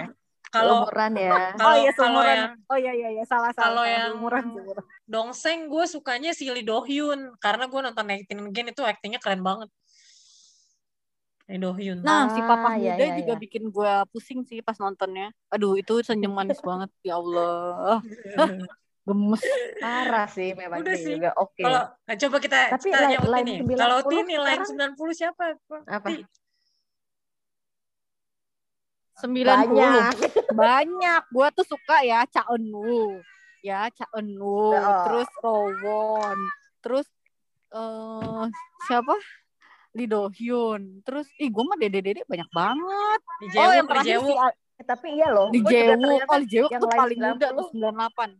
Kalau 0.52 0.84
Seumuran 0.84 1.14
ya. 1.16 1.32
kalau 1.56 1.64
oh 1.64 1.76
iya 1.80 1.92
kalau 1.96 2.22
yang 2.28 2.44
oh 2.68 2.78
iya 2.78 2.92
iya 2.92 3.10
iya 3.16 3.24
salah 3.24 3.56
salah 3.56 3.72
kalau 3.72 3.84
yang 3.88 4.20
seumuran 4.20 4.44
seumuran. 4.52 4.84
Dongseng 5.08 5.60
gue 5.72 5.86
sukanya 5.88 6.32
si 6.36 6.48
Lee 6.52 6.68
Do 6.68 6.84
Hyun 6.84 7.32
karena 7.40 7.72
gue 7.72 7.80
nonton 7.80 8.12
Acting 8.12 8.40
Again 8.52 8.68
itu 8.76 8.84
actingnya 8.84 9.20
keren 9.24 9.40
banget. 9.44 9.72
Lee 11.52 11.60
Do 11.60 11.72
Hyun. 11.72 12.00
nah 12.00 12.26
si 12.28 12.40
papa 12.40 12.68
Ah, 12.70 12.76
iya, 12.76 12.96
muda 12.96 13.06
iya, 13.06 13.16
juga 13.18 13.34
iya. 13.36 13.40
bikin 13.40 13.64
gue 13.68 13.92
pusing 14.10 14.42
sih 14.42 14.60
pas 14.60 14.76
nontonnya 14.76 15.30
aduh 15.48 15.76
itu 15.76 16.00
senyum 16.00 16.32
manis 16.32 16.64
banget 16.64 16.88
ya 17.02 17.16
Allah 17.16 18.00
gemes 19.04 19.42
Parah 19.78 20.28
sih 20.28 20.54
memang 20.54 20.80
Udah 20.80 20.94
sih. 20.94 21.18
juga. 21.18 21.34
Oke. 21.36 21.60
Kalau 21.60 21.90
nah, 21.90 22.16
coba 22.16 22.38
kita 22.38 22.60
Tapi 22.70 22.88
kita 22.88 23.02
line- 23.02 23.12
nyautin 23.12 23.32
line 23.34 23.44
nih. 23.44 23.58
90 23.66 23.82
Kalau 23.82 23.98
Tini 24.06 24.36
line 24.38 24.62
sekarang- 24.62 24.94
90 24.94 25.12
siapa? 25.12 25.44
Apa? 25.90 26.08
Ti. 26.08 26.16
90 29.18 29.42
Banyak. 29.44 30.14
banyak 30.62 31.22
gue 31.28 31.48
tuh 31.52 31.66
suka 31.68 31.98
ya 32.02 32.26
Cha 32.26 32.42
Eun 32.48 32.66
Woo 32.70 33.22
ya 33.62 33.90
Cha 33.90 34.06
Eun 34.12 34.34
Woo 34.36 34.70
Oh. 34.72 35.04
terus 35.06 35.30
Rowon 35.40 36.38
terus 36.80 37.08
eh 37.72 38.46
siapa 38.86 39.14
Lee 39.92 40.08
Do 40.08 40.32
Hyun 40.32 41.04
terus 41.04 41.28
ih 41.36 41.52
gue 41.52 41.64
mah 41.64 41.78
dede 41.80 42.00
dede 42.00 42.22
banyak 42.24 42.50
banget 42.52 43.20
Di 43.44 43.46
oh 43.60 43.72
yang 43.76 43.88
Di 43.88 43.92
terakhir 43.92 44.20
si 44.24 44.34
Tapi 44.82 45.08
iya 45.14 45.30
loh. 45.30 45.54
Gua 45.54 45.70
Jae-wook 45.70 46.02
ternyata 46.02 46.34
oh 46.34 46.42
Jae-wook 46.42 46.72
yang 46.74 46.82
tuh 46.82 46.90
paling 46.90 47.20
muda 47.22 47.48
90. 47.54 47.60
tuh 47.60 47.68
98 47.70 48.34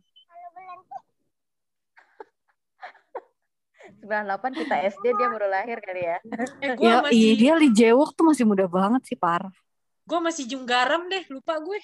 98 4.02 4.58
kita 4.66 4.74
SD 4.90 5.04
dia 5.14 5.28
baru 5.30 5.46
lahir 5.46 5.78
kali 5.78 6.02
ya. 6.02 6.18
Eh 6.58 6.74
gue 6.74 6.82
ya 6.82 7.06
masih 7.06 7.14
iya 7.14 7.32
dia 7.38 7.52
Lee 7.54 7.70
Jae-wook 7.70 8.10
tuh 8.18 8.26
masih 8.26 8.42
muda 8.42 8.66
banget 8.66 9.06
sih 9.06 9.14
parah 9.14 9.54
gue 10.02 10.18
masih 10.18 10.44
Jung 10.50 10.66
Garam 10.66 11.06
deh, 11.06 11.24
lupa 11.30 11.62
gue. 11.62 11.78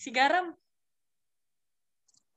Si 0.00 0.08
Garam. 0.08 0.56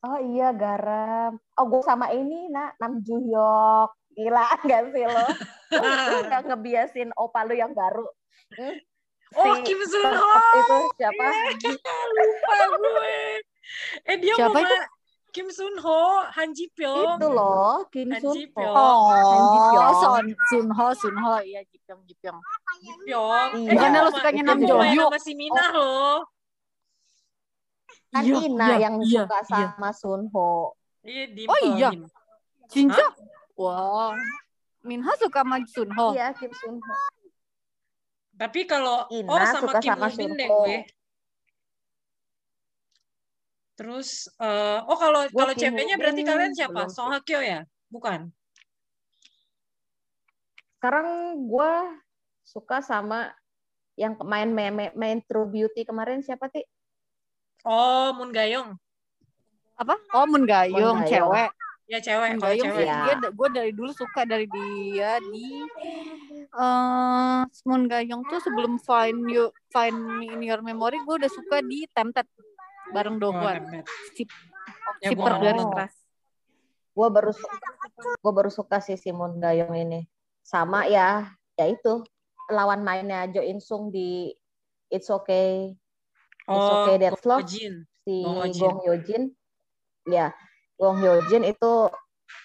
Oh 0.05 0.19
iya 0.21 0.53
garam. 0.53 1.33
Oh 1.57 1.65
gue 1.65 1.81
sama 1.81 2.13
ini 2.13 2.45
nak 2.53 2.77
Nam 2.77 3.01
Joo 3.01 3.17
Hyuk. 3.25 3.89
Gila 4.15 4.43
gak 4.69 4.83
sih 4.95 5.05
lo? 5.05 5.27
Lu 5.75 6.19
gak 6.31 6.43
ngebiasin 6.47 7.09
opa 7.13 7.43
lu 7.43 7.53
yang 7.53 7.75
baru. 7.75 8.07
Hmm? 8.55 8.75
Oh, 9.35 9.43
Si 9.43 9.49
Kim 9.67 9.81
Sun 9.83 10.05
Ho. 10.07 10.31
itu 10.55 10.77
siapa? 10.95 11.25
lupa 12.07 12.57
gue. 12.71 13.17
Eh 14.07 14.15
dia 14.21 14.33
Siapa 14.37 14.55
mau 14.55 14.63
itu? 14.63 14.75
Kim 15.35 15.47
Sun 15.51 15.75
Ho, 15.83 16.23
Han 16.31 16.55
Ji 16.55 16.71
Pyong. 16.71 17.19
Itu 17.19 17.27
loh 17.27 17.83
Kim 17.91 18.07
Han 18.15 18.21
Sun 18.23 18.35
Ji 18.39 18.47
Ho. 18.47 18.55
Pyong. 18.55 18.99
Han 19.11 19.43
Ji 19.51 19.59
oh 19.59 19.67
Pyong. 19.67 19.95
Son 19.99 20.25
Sun 20.47 20.67
Ho 20.71 20.85
Sun 20.95 21.15
Ho 21.19 21.33
iya 21.43 21.61
Ji 21.67 21.77
Pyong 21.83 22.01
Ji 22.07 22.15
Pyong 22.15 22.39
Ji 22.79 22.91
Pyong. 23.03 23.49
Iya. 23.59 23.67
Eh, 23.67 23.73
Bukannya 23.75 23.99
lo 23.99 24.09
sukanya 24.15 24.41
dia 24.41 24.47
Nam 24.47 24.59
Jo 24.63 24.75
Hyuk? 24.79 25.09
sama 25.11 25.19
si 25.19 25.31
Minah 25.35 25.69
loh. 25.75 26.15
Kan 28.15 28.23
Iya, 28.23 28.37
Ina 28.47 28.63
iya, 28.63 28.75
yang 28.79 28.95
iya, 29.03 29.21
suka 29.27 29.39
iya. 29.43 29.67
sama 29.75 29.89
Sun 29.91 30.21
Ho. 30.31 30.79
Iya, 31.03 31.23
Oh, 31.51 31.59
iya. 31.67 31.89
Jinja 32.71 33.05
wah 33.55 34.15
Minha 34.85 35.11
suka 35.17 35.41
sama 35.41 35.57
Sun 35.65 35.89
Ho 35.97 36.13
Iya 36.13 36.29
Kim 36.37 36.53
Sun 36.53 36.77
Ho. 36.77 36.93
Tapi 38.35 38.67
kalau 38.69 39.07
Ina 39.09 39.31
oh 39.31 39.45
sama 39.49 39.61
suka 39.65 39.79
Kim 39.81 39.95
sama 39.95 40.07
Sun 40.13 40.31
deh 40.37 40.49
gue. 40.51 40.77
Terus 43.75 44.29
eh, 44.39 44.79
oh 44.85 44.97
kalau 44.99 45.25
Gua 45.31 45.49
kalau 45.49 45.55
ceweknya 45.55 45.95
berarti 45.97 46.21
kalian 46.21 46.53
siapa? 46.53 46.71
belum 46.71 46.91
Song. 46.91 47.09
Hye 47.11 47.23
Kyo 47.25 47.39
ya? 47.41 47.59
Bukan. 47.89 48.29
Sekarang 50.77 51.07
gue 51.49 51.71
suka 52.45 52.77
sama 52.83 53.33
yang 53.97 54.19
main 54.21 54.51
main, 54.51 54.93
main 54.93 55.19
True 55.25 55.47
Beauty 55.49 55.81
kemarin 55.87 56.21
siapa 56.21 56.51
sih? 56.51 56.61
Oh, 57.65 58.13
Moon 58.13 58.29
Gayong. 58.29 58.77
Apa? 59.81 59.95
Oh, 60.13 60.27
Moon 60.29 60.43
Moon 60.43 60.47
Gayong. 60.47 60.99
cewek. 61.09 61.49
Ya 61.85 62.01
cewek, 62.01 62.29
Moon 62.33 62.41
kalau 62.41 62.55
cewek. 62.57 62.81
sih, 62.81 62.85
Ya. 62.89 62.99
dia 63.05 63.29
gue 63.29 63.49
dari 63.53 63.71
dulu 63.71 63.91
suka 63.93 64.25
dari 64.25 64.49
dia 64.49 65.21
di 65.21 65.47
eh 66.55 67.41
Moon 67.69 67.83
Gayung 67.85 68.25
tuh 68.25 68.41
sebelum 68.41 68.81
Find 68.81 69.29
You 69.29 69.53
Find 69.69 69.93
Me 70.17 70.33
in 70.33 70.41
Your 70.41 70.65
Memory 70.65 70.97
gue 71.05 71.15
udah 71.21 71.29
suka 71.29 71.61
di 71.61 71.85
Tempted 71.93 72.25
bareng 72.89 73.21
Oh, 73.21 73.29
Dohwan. 73.29 73.61
Tempted. 73.69 73.85
Sip, 74.17 74.29
Ya, 75.03 75.13
keras. 75.13 75.93
Gue 76.95 77.07
baru 77.11 77.31
gue 78.17 78.31
baru 78.33 78.49
suka 78.49 78.81
si 78.81 78.97
Simon 78.97 79.37
Gayong 79.37 79.77
ini. 79.77 80.09
Sama 80.41 80.89
ya, 80.89 81.29
ya 81.53 81.65
itu 81.69 82.01
lawan 82.49 82.81
mainnya 82.81 83.29
Jo 83.29 83.45
In 83.45 83.61
Sung 83.61 83.93
di 83.93 84.33
It's 84.89 85.09
Okay, 85.09 85.73
It's 86.49 86.69
Oh, 86.69 86.81
Okay 86.81 86.95
That's 86.97 87.21
Love 87.25 87.45
si 87.45 88.25
Gong 88.25 88.41
Hyo 88.41 88.45
Jin. 88.49 88.61
Gong 88.61 88.77
Hyo 88.81 88.95
Jin. 89.05 89.23
Ya, 90.05 90.33
Gong 90.75 90.99
Hyo 90.99 91.23
Jin 91.31 91.47
itu 91.47 91.87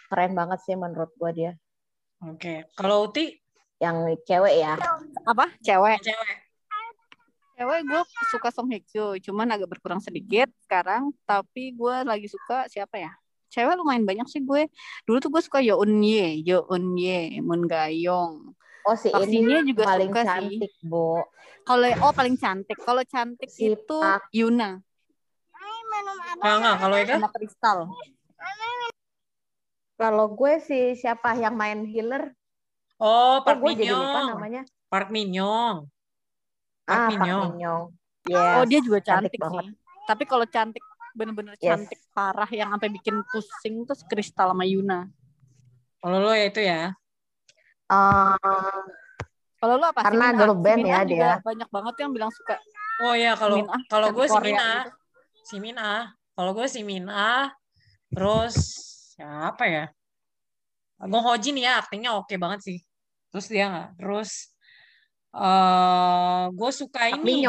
keren 0.06 0.32
banget 0.38 0.58
sih 0.62 0.78
menurut 0.78 1.10
gue 1.18 1.30
dia. 1.34 1.52
Oke. 2.22 2.66
Kalau 2.78 3.10
Uti, 3.10 3.34
Yang 3.80 4.20
cewek 4.28 4.60
ya. 4.60 4.76
Apa? 5.24 5.48
Cewek. 5.64 6.04
cewek. 6.04 6.36
Cewek 7.56 7.80
gue 7.88 8.02
suka 8.28 8.52
Song 8.52 8.68
Hye 8.68 8.84
Kyo, 8.84 9.16
cuman 9.20 9.48
agak 9.56 9.72
berkurang 9.72 10.04
sedikit 10.04 10.52
sekarang. 10.64 11.16
Tapi 11.24 11.72
gue 11.72 11.96
lagi 12.04 12.28
suka 12.28 12.68
siapa 12.68 13.00
ya? 13.00 13.12
Cewek 13.48 13.80
lumayan 13.80 14.04
banyak 14.04 14.28
sih 14.28 14.44
gue. 14.44 14.68
Dulu 15.08 15.16
tuh 15.16 15.32
gue 15.32 15.40
suka 15.40 15.64
Yo 15.64 15.80
Eun 15.80 15.96
Ye, 16.04 16.44
Yo 16.44 16.68
Eun 16.68 16.92
Ye, 17.00 17.40
Moon 17.40 17.64
Gayong. 17.64 18.52
Oh 18.84 18.96
si 18.96 19.12
Park 19.12 19.28
ini 19.28 19.64
juga 19.64 19.92
paling 19.92 20.12
suka 20.12 20.20
sih. 20.24 20.28
cantik, 20.28 20.72
Bo. 20.84 21.24
Kalau 21.64 21.88
oh 22.04 22.12
paling 22.12 22.36
cantik. 22.36 22.78
Kalau 22.80 23.02
cantik 23.04 23.48
Si 23.48 23.76
itu 23.76 23.98
Park. 24.00 24.28
Yuna 24.32 24.80
Enggak, 26.40 26.56
enggak. 26.56 26.76
Kalau 26.80 26.96
itu, 26.96 27.12
sama 27.12 27.30
Kristal. 27.36 27.78
Kalau 30.00 30.32
gue 30.32 30.52
si 30.64 30.96
siapa 30.96 31.36
yang 31.36 31.52
main 31.60 31.84
healer? 31.84 32.32
oh, 32.96 33.36
Oh, 33.36 33.44
Park 33.44 33.60
gue 33.60 33.76
Min 33.76 33.84
jadi 33.84 33.92
lupa 33.92 34.20
namanya. 34.32 34.62
Park 34.88 35.08
Min 35.12 35.28
Young. 35.36 35.76
Park 36.88 36.96
ah, 36.96 37.08
Min 37.12 37.20
Park 37.20 37.28
Young. 37.28 37.50
Min 37.52 37.56
Young. 37.60 37.84
Oh 38.32 38.64
Yes, 38.64 38.68
dia 38.68 38.80
juga 38.80 38.98
cantik 39.04 39.36
cantik, 39.36 39.40
banget. 39.44 39.64
sih. 39.68 39.76
Tapi 40.08 40.22
kalau 40.24 40.46
cantik 40.48 40.84
bener-bener 41.12 41.52
Yes. 41.60 41.68
cantik 41.68 42.00
parah 42.16 42.48
yang 42.48 42.72
sampai 42.72 42.88
bikin 42.96 43.16
pusing 43.28 43.84
tuh 43.84 43.92
si 43.92 44.04
Kristal 44.08 44.56
sama 44.56 44.64
Yuna. 44.64 45.04
Kalau 46.00 46.16
lo 46.16 46.32
ya 46.32 46.48
itu 46.48 46.60
ya. 46.64 46.96
Ah, 47.92 48.40
Kalau 49.60 49.76
lu 49.76 49.84
apa? 49.84 50.00
Karena. 50.08 50.32
Si 50.32 50.56
band 50.64 50.82
ya 50.88 51.00
dia. 51.04 51.30
Banyak 51.44 51.68
banget 51.68 51.94
yang 52.00 52.10
bilang 52.16 52.32
suka 52.32 52.56
Oh 53.04 53.12
ya, 53.16 53.32
kalau 53.36 53.64
Ah, 53.68 53.80
kalau 53.88 54.08
gue 54.16 54.26
si 54.28 54.38
Mina. 54.40 54.68
gitu. 54.88 54.90
Si 55.44 55.56
Mina. 55.60 55.90
Kalau 56.36 56.50
gue 56.56 56.66
si 56.68 56.80
Mina. 56.84 57.52
Terus 58.12 58.56
siapa 59.20 59.64
ya? 59.68 59.84
Gong 61.00 61.24
Ho 61.24 61.36
Jin 61.36 61.60
ya, 61.60 61.80
aktingnya 61.84 62.16
oke 62.16 62.32
banget 62.40 62.60
sih. 62.64 62.78
Terus 63.28 63.46
dia 63.52 63.68
nggak. 63.68 63.88
Terus 64.00 64.56
eh 65.36 66.42
gue 66.56 66.70
suka 66.72 67.12
ini. 67.12 67.44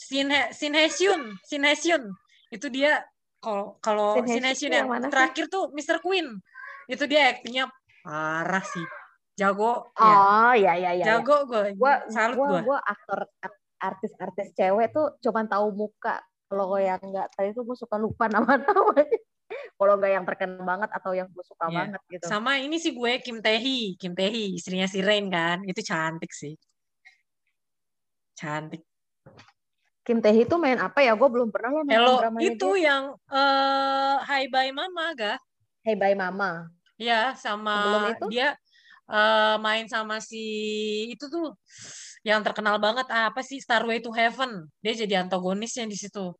Shin 0.00 0.32
He, 0.32 0.42
Shin 0.56 0.72
Hye 0.72 0.88
Hyun, 0.88 1.36
Shin 1.44 1.60
Hye 1.60 1.76
Hyun. 1.76 2.08
Itu 2.48 2.72
dia 2.72 3.04
kalau 3.44 3.76
kalau 3.84 4.16
Shin 4.24 4.40
Hye 4.44 4.56
Hyun 4.56 4.72
yang, 4.72 4.88
yang 4.88 4.88
mana 4.88 5.06
sih? 5.08 5.12
terakhir 5.12 5.44
tuh 5.52 5.68
Mr. 5.76 6.00
Queen. 6.00 6.40
Itu 6.88 7.04
dia 7.04 7.36
aktingnya 7.36 7.68
parah 8.00 8.64
sih. 8.64 8.84
Jago 9.36 9.92
ya. 10.00 10.16
Oh, 10.16 10.54
ya 10.56 10.72
ya 10.80 10.96
ya. 10.96 11.04
ya. 11.04 11.04
Jago 11.20 11.44
gue. 11.44 11.76
Gua 11.76 12.00
Salut 12.08 12.40
gue. 12.40 12.60
gua 12.64 12.80
aktor 12.80 13.28
ak- 13.44 13.64
artis-artis 13.76 14.56
cewek 14.56 14.88
tuh 14.96 15.20
cuman 15.20 15.44
tahu 15.44 15.76
muka. 15.76 16.24
Kalau 16.48 16.72
yang 16.80 17.00
enggak 17.04 17.28
tadi 17.36 17.52
tuh 17.52 17.68
gue 17.68 17.76
suka 17.76 18.00
lupa 18.00 18.32
nama 18.32 18.56
namanya. 18.56 19.04
Kalau 19.76 19.92
enggak 20.00 20.12
yang 20.16 20.24
terkenal 20.24 20.62
banget 20.64 20.90
atau 20.90 21.12
yang 21.12 21.28
gue 21.28 21.44
suka 21.44 21.68
Iya. 21.68 21.76
banget 21.84 22.00
gitu. 22.08 22.24
Sama 22.26 22.58
ini 22.58 22.80
sih 22.80 22.96
gue 22.96 23.12
Kim 23.20 23.38
Tae 23.44 23.60
Hee, 23.60 23.94
Kim 24.00 24.16
Tae 24.16 24.32
Hee, 24.32 24.56
istrinya 24.56 24.88
si 24.88 25.04
Rain 25.04 25.28
kan. 25.28 25.62
Itu 25.68 25.84
cantik 25.84 26.32
sih. 26.32 26.56
Cantik. 28.36 28.82
Kim 30.06 30.22
Tae 30.22 30.32
Hee 30.32 30.46
tuh 30.46 30.58
main 30.58 30.78
apa 30.78 31.02
ya? 31.02 31.12
Gue 31.18 31.28
belum 31.28 31.50
pernah 31.50 31.70
loh 31.76 31.82
Hello, 31.84 32.14
itu 32.38 32.68
dia. 32.78 32.94
yang 32.94 33.02
eh 33.30 34.16
Hi 34.22 34.46
Bye 34.46 34.70
Mama 34.72 35.12
ga? 35.18 35.34
Hey 35.82 35.94
Bye 35.98 36.14
Mama. 36.14 36.70
Ya, 36.96 37.36
sama 37.36 37.76
Sebelum 37.76 38.02
itu? 38.16 38.26
dia 38.32 38.48
eh, 39.10 39.56
main 39.60 39.84
sama 39.90 40.18
si 40.22 40.44
itu 41.12 41.26
tuh 41.28 41.52
yang 42.26 42.42
terkenal 42.42 42.80
banget 42.82 43.06
ah, 43.12 43.30
apa 43.30 43.42
sih 43.44 43.60
Starway 43.60 44.00
to 44.02 44.10
Heaven. 44.10 44.66
Dia 44.82 44.94
jadi 44.94 45.22
antagonisnya 45.26 45.84
di 45.86 45.94
situ. 45.98 46.32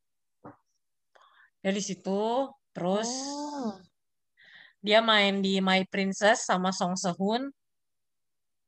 Dia 1.63 1.73
di 1.75 1.83
situ, 1.83 2.47
terus 2.77 3.09
Oh. 3.57 3.73
dia 4.85 5.01
main 5.01 5.41
di 5.41 5.59
My 5.65 5.89
Princess 5.89 6.45
sama 6.45 6.71
Song 6.71 6.93
Sehun. 6.95 7.49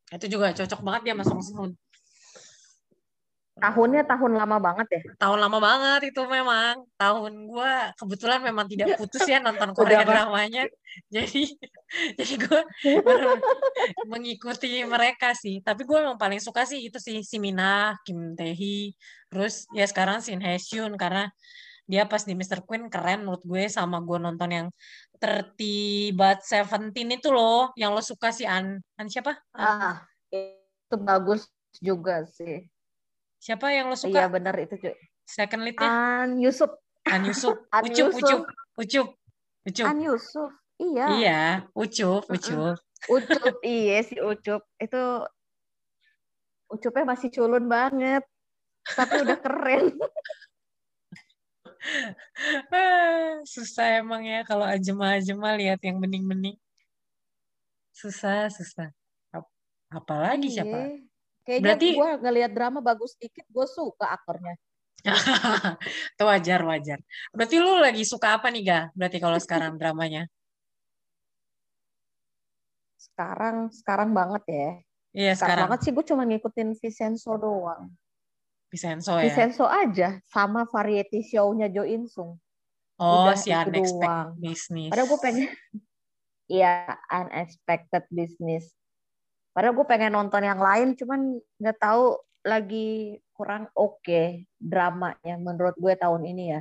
Itu 0.08 0.26
juga 0.26 0.56
cocok 0.56 0.80
banget 0.80 1.00
dia 1.04 1.14
sama 1.14 1.24
Song 1.28 1.42
Sehun. 1.44 1.70
Tahunnya 3.58 4.06
tahun 4.06 4.38
lama 4.38 4.56
banget 4.62 4.86
ya. 4.86 5.00
Tahun 5.18 5.38
lama 5.38 5.58
banget 5.58 6.14
itu 6.14 6.22
memang. 6.24 6.86
Tahun 6.94 7.32
gua 7.46 7.90
kebetulan 7.98 8.40
memang 8.42 8.70
tidak 8.70 8.98
putus 8.98 9.26
ya 9.26 9.42
nonton 9.42 9.74
Korea 9.74 10.06
dramanya. 10.06 10.66
Jadi 11.14 11.54
jadi 12.18 12.34
gue 12.42 12.62
mengikuti 14.10 14.82
mereka 14.82 15.30
sih. 15.34 15.62
Tapi 15.62 15.86
gue 15.86 15.94
memang 15.94 16.18
paling 16.18 16.42
suka 16.42 16.66
sih 16.66 16.90
itu 16.90 16.98
sih 16.98 17.22
si 17.22 17.38
Mina, 17.38 17.94
Kim 18.02 18.34
Tae 18.34 18.50
Hee, 18.50 18.98
terus 19.30 19.70
ya 19.70 19.86
sekarang 19.86 20.18
Shin 20.18 20.42
Hye 20.42 20.58
karena 20.98 21.30
dia 21.88 22.04
pas 22.04 22.20
di 22.20 22.36
Mr. 22.36 22.60
Queen 22.68 22.92
keren 22.92 23.24
menurut 23.24 23.40
gue 23.48 23.64
sama 23.72 24.04
gue 24.04 24.20
nonton 24.20 24.50
yang 24.52 24.66
30 25.16 26.12
but 26.12 26.44
17 26.44 26.92
itu 26.92 27.28
loh 27.32 27.72
yang 27.80 27.96
lo 27.96 28.04
suka 28.04 28.28
si 28.28 28.44
An, 28.44 28.76
An 29.00 29.08
siapa? 29.08 29.40
An- 29.56 29.80
Ah, 29.80 29.96
itu 30.28 30.94
bagus 31.00 31.48
juga 31.80 32.28
sih. 32.28 32.68
siapa 33.40 33.72
yang 33.72 33.88
lo 33.88 33.96
Iya 33.96 34.28
suka? 34.28 34.36
benar 34.36 34.54
itu 34.60 34.76
cuy. 34.76 34.94
Second 35.24 35.62
lead-nya? 35.64 35.88
An 35.88 36.36
Yusuf. 36.36 36.70
An 37.08 37.24
Yusuf. 37.24 37.56
An 37.74 37.82
Ucup, 37.88 37.96
Yusuf. 37.96 38.20
Ucup, 38.20 38.42
Ucup, 38.76 39.08
Ucup. 39.64 39.86
An 39.88 39.98
Yusuf. 40.04 40.50
Iya. 40.76 41.06
Iya, 41.16 41.42
Ucup, 41.72 42.22
Ucup. 42.28 42.76
Ucup, 43.08 43.54
iya 43.64 44.04
si 44.04 44.20
Ucup. 44.20 44.60
Itu 44.76 45.24
Ucupnya 46.68 47.16
masih 47.16 47.32
culun 47.32 47.64
banget. 47.64 48.28
Tapi 48.92 49.24
udah 49.24 49.38
keren. 49.40 49.96
Ah, 52.72 53.40
Susah 53.54 54.02
emang 54.02 54.22
ya 54.22 54.42
kalau 54.42 54.66
ajema-ajema 54.66 55.54
lihat 55.56 55.80
yang 55.82 55.98
bening-bening. 55.98 56.58
Susah, 57.94 58.46
susah. 58.50 58.90
Ap- 59.34 59.50
Apalagi 59.90 60.50
siapa? 60.50 60.70
Iya. 60.90 61.02
Kayaknya 61.42 61.64
Berarti- 61.64 61.94
gue 61.96 62.10
ngelihat 62.22 62.50
drama 62.52 62.78
bagus 62.84 63.16
dikit, 63.16 63.46
gue 63.48 63.66
suka 63.66 64.06
aktornya. 64.12 64.54
Itu 66.14 66.22
wajar, 66.26 66.60
wajar. 66.66 66.98
Berarti 67.32 67.56
lu 67.56 67.78
lagi 67.78 68.02
suka 68.04 68.36
apa 68.36 68.50
nih, 68.52 68.62
Ga? 68.66 68.80
Berarti 68.92 69.18
kalau 69.18 69.38
sekarang 69.40 69.78
dramanya. 69.80 70.26
Sekarang, 72.98 73.70
sekarang 73.72 74.10
banget 74.14 74.42
ya. 74.46 74.68
Iya, 75.16 75.32
Sekarang, 75.34 75.38
sekarang. 75.38 75.62
banget 75.72 75.80
sih 75.82 75.92
gue 75.94 76.04
cuma 76.04 76.22
ngikutin 76.28 76.68
Vincenzo 76.76 77.32
doang. 77.40 77.90
Vincenzo 78.68 79.16
ya. 79.16 79.24
Vincenzo 79.28 79.64
aja 79.64 80.20
sama 80.28 80.68
variety 80.68 81.24
show-nya 81.24 81.72
Jo 81.72 81.88
In 81.88 82.04
Sung. 82.04 82.36
Oh, 82.98 83.24
Udah 83.24 83.38
si 83.38 83.48
itu 83.48 83.56
Unexpected 83.70 84.04
doang. 84.04 84.28
Business. 84.36 84.90
Padahal 84.90 85.08
gue 85.08 85.20
pengen, 85.22 85.46
iya 86.58 86.72
unexpected 87.08 88.04
business. 88.12 88.64
Padahal 89.56 89.74
gue 89.74 89.86
pengen 89.88 90.12
nonton 90.14 90.42
yang 90.44 90.60
lain, 90.60 90.98
cuman 90.98 91.38
nggak 91.58 91.78
tahu 91.80 92.18
lagi 92.46 93.18
kurang 93.34 93.70
oke 93.74 94.46
dramanya 94.58 95.34
menurut 95.38 95.74
gue 95.78 95.94
tahun 95.94 96.22
ini 96.26 96.44
ya. 96.58 96.60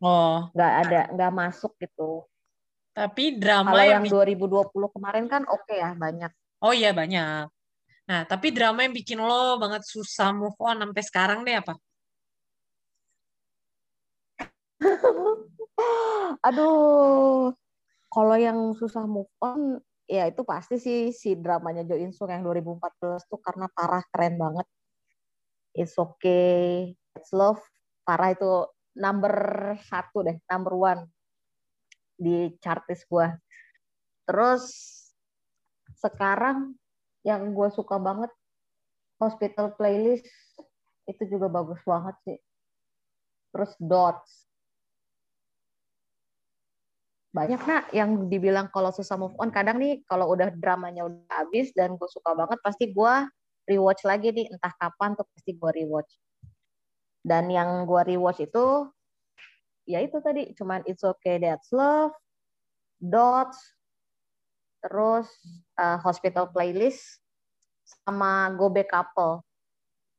Oh, 0.00 0.48
Nggak 0.56 0.72
ada, 0.86 1.00
nggak 1.12 1.32
masuk 1.32 1.76
gitu. 1.76 2.24
tapi 2.90 3.38
drama 3.38 3.70
Kalau 3.70 3.86
yang 3.86 4.04
yang 4.04 4.12
2020 4.36 4.96
kemarin 4.96 5.24
kan 5.30 5.42
oke 5.46 5.72
ya 5.72 5.94
banyak. 5.94 6.32
Oh 6.60 6.74
iya 6.74 6.90
banyak. 6.92 7.48
Nah, 8.10 8.26
tapi 8.26 8.50
drama 8.50 8.82
yang 8.82 8.90
bikin 8.90 9.22
lo 9.22 9.54
banget 9.62 9.86
susah 9.86 10.34
move 10.34 10.58
on 10.58 10.82
sampai 10.82 11.04
sekarang 11.06 11.46
deh 11.46 11.54
apa? 11.62 11.78
Aduh, 16.50 17.54
kalau 18.10 18.34
yang 18.34 18.74
susah 18.74 19.06
move 19.06 19.30
on, 19.38 19.78
ya 20.10 20.26
itu 20.26 20.42
pasti 20.42 20.82
sih 20.82 21.14
si 21.14 21.38
dramanya 21.38 21.86
Jo 21.86 21.94
In 21.94 22.10
Sung 22.10 22.34
yang 22.34 22.42
2014 22.42 23.30
tuh 23.30 23.38
karena 23.38 23.70
parah 23.70 24.02
keren 24.10 24.34
banget. 24.42 24.66
It's 25.70 25.94
okay, 25.94 26.90
it's 27.14 27.30
love, 27.30 27.62
parah 28.02 28.34
itu 28.34 28.66
number 28.98 29.30
satu 29.86 30.26
deh, 30.26 30.34
number 30.50 30.74
one 30.74 31.06
di 32.18 32.58
chartis 32.58 33.06
gua. 33.06 33.38
Terus 34.26 34.66
sekarang 35.94 36.74
yang 37.26 37.52
gue 37.52 37.68
suka 37.72 38.00
banget 38.00 38.30
Hospital 39.20 39.76
Playlist 39.76 40.24
itu 41.04 41.22
juga 41.28 41.52
bagus 41.52 41.80
banget 41.84 42.16
sih. 42.24 42.38
Terus 43.50 43.72
Dots. 43.76 44.48
Banyak 47.30 47.60
nak 47.62 47.84
yang 47.94 48.26
dibilang 48.26 48.72
kalau 48.74 48.90
susah 48.90 49.14
move 49.14 49.36
on. 49.38 49.54
Kadang 49.54 49.78
nih 49.78 50.02
kalau 50.08 50.32
udah 50.34 50.50
dramanya 50.50 51.06
udah 51.06 51.30
habis 51.30 51.70
dan 51.76 51.94
gue 51.94 52.08
suka 52.10 52.34
banget 52.34 52.58
pasti 52.64 52.90
gue 52.90 53.14
rewatch 53.70 54.02
lagi 54.02 54.34
nih 54.34 54.50
entah 54.50 54.74
kapan 54.74 55.14
tuh 55.14 55.26
pasti 55.30 55.54
gue 55.54 55.70
rewatch. 55.84 56.12
Dan 57.20 57.52
yang 57.52 57.84
gue 57.86 58.02
rewatch 58.16 58.42
itu 58.42 58.88
ya 59.84 60.00
itu 60.02 60.18
tadi 60.22 60.56
cuman 60.56 60.82
It's 60.88 61.04
Okay 61.06 61.38
That's 61.38 61.70
Love, 61.70 62.14
Dots, 62.98 63.58
terus 64.80 65.28
uh, 65.76 66.00
Hospital 66.00 66.48
Playlist 66.50 67.20
sama 67.84 68.50
Go 68.56 68.72
Back 68.72 68.90
Couple. 68.90 69.44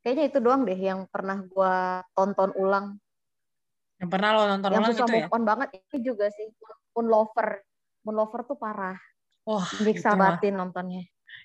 Kayaknya 0.02 0.24
itu 0.34 0.38
doang 0.42 0.62
deh 0.66 0.78
yang 0.78 1.06
pernah 1.10 1.38
gue 1.42 1.76
tonton 2.18 2.50
ulang. 2.58 2.98
Yang 4.02 4.10
pernah 4.10 4.30
lo 4.34 4.42
nonton 4.50 4.70
yang 4.74 4.82
ulang 4.82 4.90
susah 4.90 5.06
itu 5.06 5.14
move 5.14 5.30
ya? 5.30 5.36
on 5.38 5.44
banget 5.46 5.70
ini 5.78 5.98
juga 6.02 6.26
sih. 6.34 6.48
Moon 6.98 7.08
Lover. 7.08 7.50
Moon 8.02 8.16
Lover 8.18 8.42
tuh 8.50 8.58
parah. 8.58 8.98
Wah, 9.46 9.66
Nyiksa 9.82 10.14
itu 10.14 10.18
mah. 10.18 10.38
batin 10.38 10.54
nontonnya. 10.58 11.04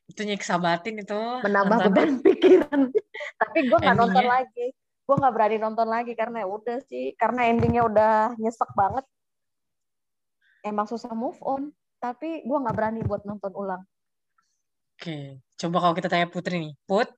Itu 0.08 0.20
nyiksa 0.24 0.56
batin 0.56 1.04
itu. 1.04 1.20
Menambah 1.44 1.78
beban 1.90 2.10
pikiran. 2.24 2.80
Tapi 3.40 3.58
gue 3.68 3.78
nggak 3.78 3.96
nonton 3.96 4.24
lagi. 4.24 4.66
Gue 5.06 5.16
nggak 5.20 5.34
berani 5.36 5.56
nonton 5.62 5.88
lagi 5.88 6.12
karena 6.16 6.42
ya 6.42 6.48
udah 6.48 6.78
sih. 6.88 7.12
Karena 7.20 7.48
endingnya 7.52 7.82
udah 7.84 8.12
nyesek 8.40 8.70
banget. 8.72 9.04
Emang 10.64 10.88
susah 10.88 11.12
move 11.12 11.38
on. 11.44 11.70
Tapi 12.06 12.46
gue 12.46 12.58
nggak 12.62 12.76
berani 12.78 13.02
buat 13.02 13.26
nonton 13.26 13.50
ulang. 13.50 13.82
Oke, 14.94 15.42
coba 15.58 15.76
kalau 15.82 15.94
kita 15.98 16.06
tanya 16.06 16.30
Putri 16.30 16.62
nih. 16.62 16.74
Put, 16.86 17.10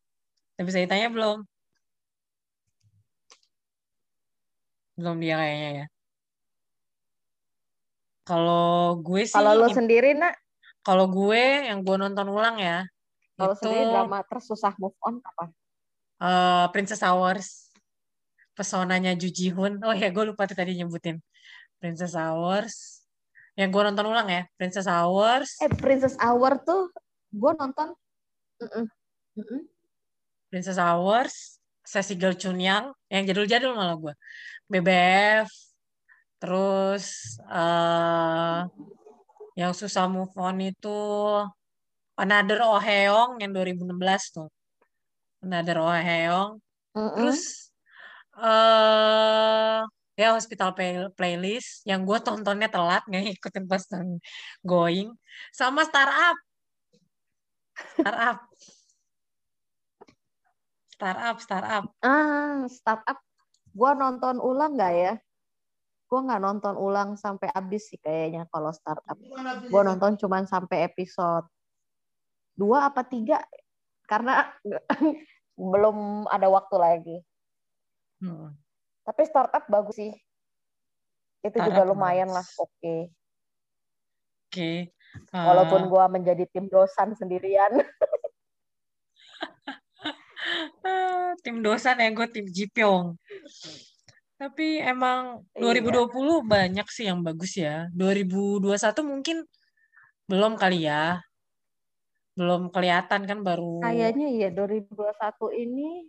udah 0.57 0.65
bisa 0.65 0.81
ditanya 0.81 1.13
belum? 1.13 1.45
Belum 4.97 5.21
dia 5.21 5.37
kayaknya 5.37 5.71
ya. 5.85 5.87
Kalau 8.25 8.97
gue 9.05 9.29
sih, 9.29 9.37
Kalau 9.37 9.61
lo 9.61 9.69
sendiri 9.69 10.17
nak, 10.17 10.41
kalau 10.81 11.05
gue 11.05 11.69
yang 11.69 11.85
gue 11.85 11.97
nonton 12.01 12.33
ulang 12.33 12.57
ya, 12.57 12.89
kalau 13.37 13.53
itu 13.53 13.61
sendiri 13.61 13.93
drama 13.93 14.25
tersusah 14.25 14.73
move 14.81 14.97
on 15.05 15.21
apa? 15.21 15.45
eh, 16.25 16.67
Princess 16.73 17.05
Hours. 17.05 17.69
Pesonanya 18.57 19.13
Ju 19.15 19.29
Ji 19.29 19.53
Hoon. 19.53 19.85
Oh 19.85 19.93
ya, 19.93 20.09
gue 20.09 20.25
lupa 20.33 20.49
tadi 20.49 20.81
nyebutin. 20.81 21.21
Princess 21.77 22.17
Hours. 22.17 22.98
Yang 23.59 23.69
gue 23.75 23.83
nonton 23.91 24.07
ulang 24.07 24.29
ya, 24.31 24.47
Princess 24.55 24.87
Hours. 24.87 25.59
Eh 25.59 25.67
Princess 25.75 26.15
Hour 26.23 26.63
tuh 26.63 26.95
gue 27.35 27.53
nonton. 27.59 27.91
Mm-mm. 28.63 28.87
Princess 30.47 30.79
Hours, 30.79 31.59
Sesi 31.83 32.15
Girl 32.15 32.39
Chunyang, 32.39 32.95
yang 33.11 33.27
jadul-jadul 33.27 33.75
malah 33.75 33.99
gue. 33.99 34.15
BBF, 34.71 35.51
terus 36.39 37.35
eh 37.51 38.63
yang 39.59 39.75
susah 39.75 40.07
move 40.07 40.31
on 40.39 40.63
itu 40.63 40.99
Another 42.15 42.63
Oh 42.63 42.79
Heong 42.79 43.43
yang 43.43 43.51
2016 43.51 44.39
tuh. 44.39 44.49
Another 45.43 45.83
Oh 45.83 45.91
Heong. 45.91 46.63
Mm-mm. 46.95 47.15
Terus 47.15 47.75
eh 48.39 49.83
ya 50.19 50.35
Hospital 50.35 50.75
Play- 50.75 51.15
Playlist 51.15 51.87
yang 51.87 52.03
gue 52.03 52.19
tontonnya 52.19 52.67
telat 52.67 53.07
nggak 53.07 53.23
ngikutin 53.39 53.65
pas 53.71 53.87
going 54.67 55.15
sama 55.55 55.87
Startup. 55.87 56.35
Startup. 57.79 58.39
Startup, 60.99 61.37
startup. 61.39 61.85
Ah, 62.03 62.67
startup. 62.67 63.23
Gue 63.71 63.95
nonton 63.95 64.43
ulang 64.43 64.75
nggak 64.75 64.95
ya? 64.99 65.15
Gue 66.11 66.21
nggak 66.27 66.43
nonton 66.43 66.75
ulang 66.75 67.15
sampai 67.15 67.55
habis 67.55 67.87
sih 67.87 68.03
kayaknya 68.03 68.51
kalau 68.51 68.75
startup. 68.75 69.15
Gue 69.71 69.83
nonton 69.87 70.19
cuman 70.19 70.51
sampai 70.51 70.91
episode 70.91 71.47
dua 72.59 72.91
apa 72.91 73.07
tiga 73.07 73.39
karena 74.11 74.51
belum 75.71 76.27
ada 76.27 76.51
waktu 76.51 76.77
lagi. 76.83 77.17
Hmm. 78.19 78.59
Tapi 79.09 79.25
startup 79.25 79.65
bagus 79.73 79.97
sih. 79.97 80.13
Itu 81.41 81.57
juga 81.57 81.81
Startup 81.81 81.97
lumayan 81.97 82.29
lah, 82.29 82.45
oke. 82.61 83.09
Oke. 84.49 84.93
Eh, 84.93 85.33
Walaupun 85.33 85.89
gue 85.89 86.05
menjadi 86.13 86.45
tim 86.53 86.69
dosan 86.69 87.17
sendirian. 87.17 87.73
tim 91.45 91.65
dosan 91.65 92.05
ya 92.05 92.13
gue 92.13 92.29
tim 92.29 92.45
Jipyong. 92.45 93.17
Tapi 94.37 94.85
emang 94.85 95.41
Iya. 95.57 95.81
2020 95.83 96.45
banyak 96.45 96.85
sih 96.93 97.09
yang 97.09 97.25
bagus 97.25 97.57
ya. 97.57 97.89
2021 97.97 98.77
mungkin 99.09 99.49
belum 100.29 100.61
kali 100.61 100.85
ya. 100.85 101.25
Belum 102.37 102.69
kelihatan 102.71 103.27
kan 103.27 103.43
baru 103.43 103.83
Kayaknya 103.83 104.31
iya 104.31 104.49
2021 104.55 104.95
ini 105.59 106.07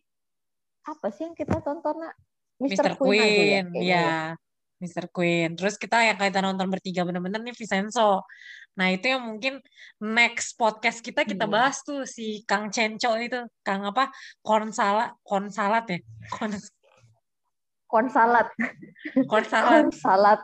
apa 0.86 1.10
sih 1.10 1.26
yang 1.26 1.34
kita 1.34 1.58
tonton 1.64 2.06
nak? 2.06 2.14
Mr. 2.60 2.84
Mr. 2.84 2.94
Queen, 3.00 3.20
ya. 3.20 3.24
Queen, 3.24 3.66
kayaknya 3.72 3.82
ya. 3.88 4.10
Mr. 4.80 5.06
Queen. 5.12 5.50
Terus 5.56 5.76
kita 5.76 5.98
yang 6.04 6.16
kita 6.20 6.40
nonton 6.40 6.68
bertiga 6.72 7.04
bener-bener 7.04 7.40
nih 7.44 7.56
Vincenzo. 7.56 8.24
Nah 8.80 8.88
itu 8.92 9.12
yang 9.12 9.24
mungkin 9.28 9.60
next 10.00 10.56
podcast 10.56 11.04
kita 11.04 11.28
kita 11.28 11.48
Iya. 11.48 11.52
bahas 11.52 11.84
tuh 11.84 12.08
si 12.08 12.48
Kang 12.48 12.72
Cenco 12.72 13.16
itu. 13.20 13.44
Kang 13.64 13.84
apa? 13.84 14.08
Konsalat. 14.40 15.16
Konsalat 15.24 15.84
ya? 15.88 16.00
Kons 16.32 16.72
konsalat. 17.90 18.48
Corn 19.26 19.90
salad. 19.92 20.40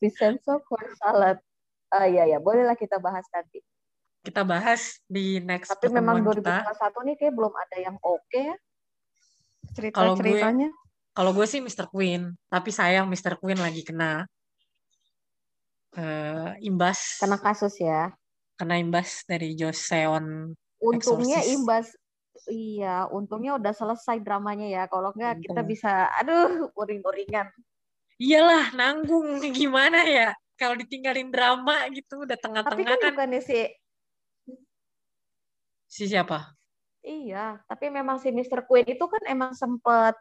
Vincenzo 0.00 0.64
corn 0.64 0.88
salad. 0.96 1.36
Ah 1.92 2.08
iya 2.08 2.24
ya, 2.24 2.38
bolehlah 2.40 2.74
kita 2.74 2.96
bahas 2.96 3.24
nanti. 3.28 3.60
Kita 4.24 4.40
bahas 4.42 4.96
di 5.04 5.36
next 5.40 5.68
Tapi 5.72 5.92
memang 5.92 6.24
pertemuan 6.24 6.64
kita. 6.64 6.64
2021 6.64 7.06
nih 7.06 7.16
kayak 7.20 7.34
belum 7.36 7.52
ada 7.54 7.76
yang 7.76 7.96
oke 8.00 8.32
ya. 8.32 8.56
Kalau 9.92 10.16
gue- 10.16 10.24
Cerita-ceritanya. 10.24 10.68
Kalau 11.18 11.34
gue 11.34 11.46
sih 11.50 11.58
Mr. 11.58 11.90
Queen. 11.90 12.30
Tapi 12.46 12.70
sayang 12.70 13.10
Mr. 13.10 13.34
Queen 13.42 13.58
lagi 13.58 13.82
kena 13.82 14.22
eh, 15.98 16.54
imbas. 16.62 17.18
Kena 17.18 17.42
kasus 17.42 17.74
ya. 17.82 18.14
Kena 18.54 18.78
imbas 18.78 19.26
dari 19.26 19.58
Joss 19.58 19.82
Seon. 19.82 20.54
Untungnya 20.78 21.42
Exorcist. 21.42 21.58
imbas 21.58 21.86
Iya, 22.46 23.10
untungnya 23.10 23.58
udah 23.58 23.74
selesai 23.74 24.22
dramanya 24.22 24.70
ya. 24.70 24.82
Kalau 24.86 25.10
enggak 25.10 25.42
kita 25.42 25.66
Untung. 25.66 25.74
bisa, 25.74 26.06
aduh, 26.22 26.70
uring-uringan. 26.78 27.50
Iyalah, 28.14 28.70
nanggung. 28.78 29.42
Gimana 29.58 30.06
ya? 30.06 30.30
Kalau 30.54 30.78
ditinggalin 30.78 31.34
drama 31.34 31.90
gitu, 31.90 32.22
udah 32.22 32.38
Tapi 32.38 32.46
tengah-tengah 32.46 32.94
kan 32.94 32.98
kan. 33.02 33.12
bukannya 33.18 33.42
si, 33.42 33.66
Si 35.90 36.06
siapa? 36.06 36.54
iya, 37.02 37.58
tapi 37.66 37.88
memang 37.90 38.20
si 38.22 38.28
Mr. 38.30 38.68
Queen 38.70 38.86
itu 38.86 39.02
kan 39.08 39.24
emang 39.26 39.56
sempet 39.56 40.14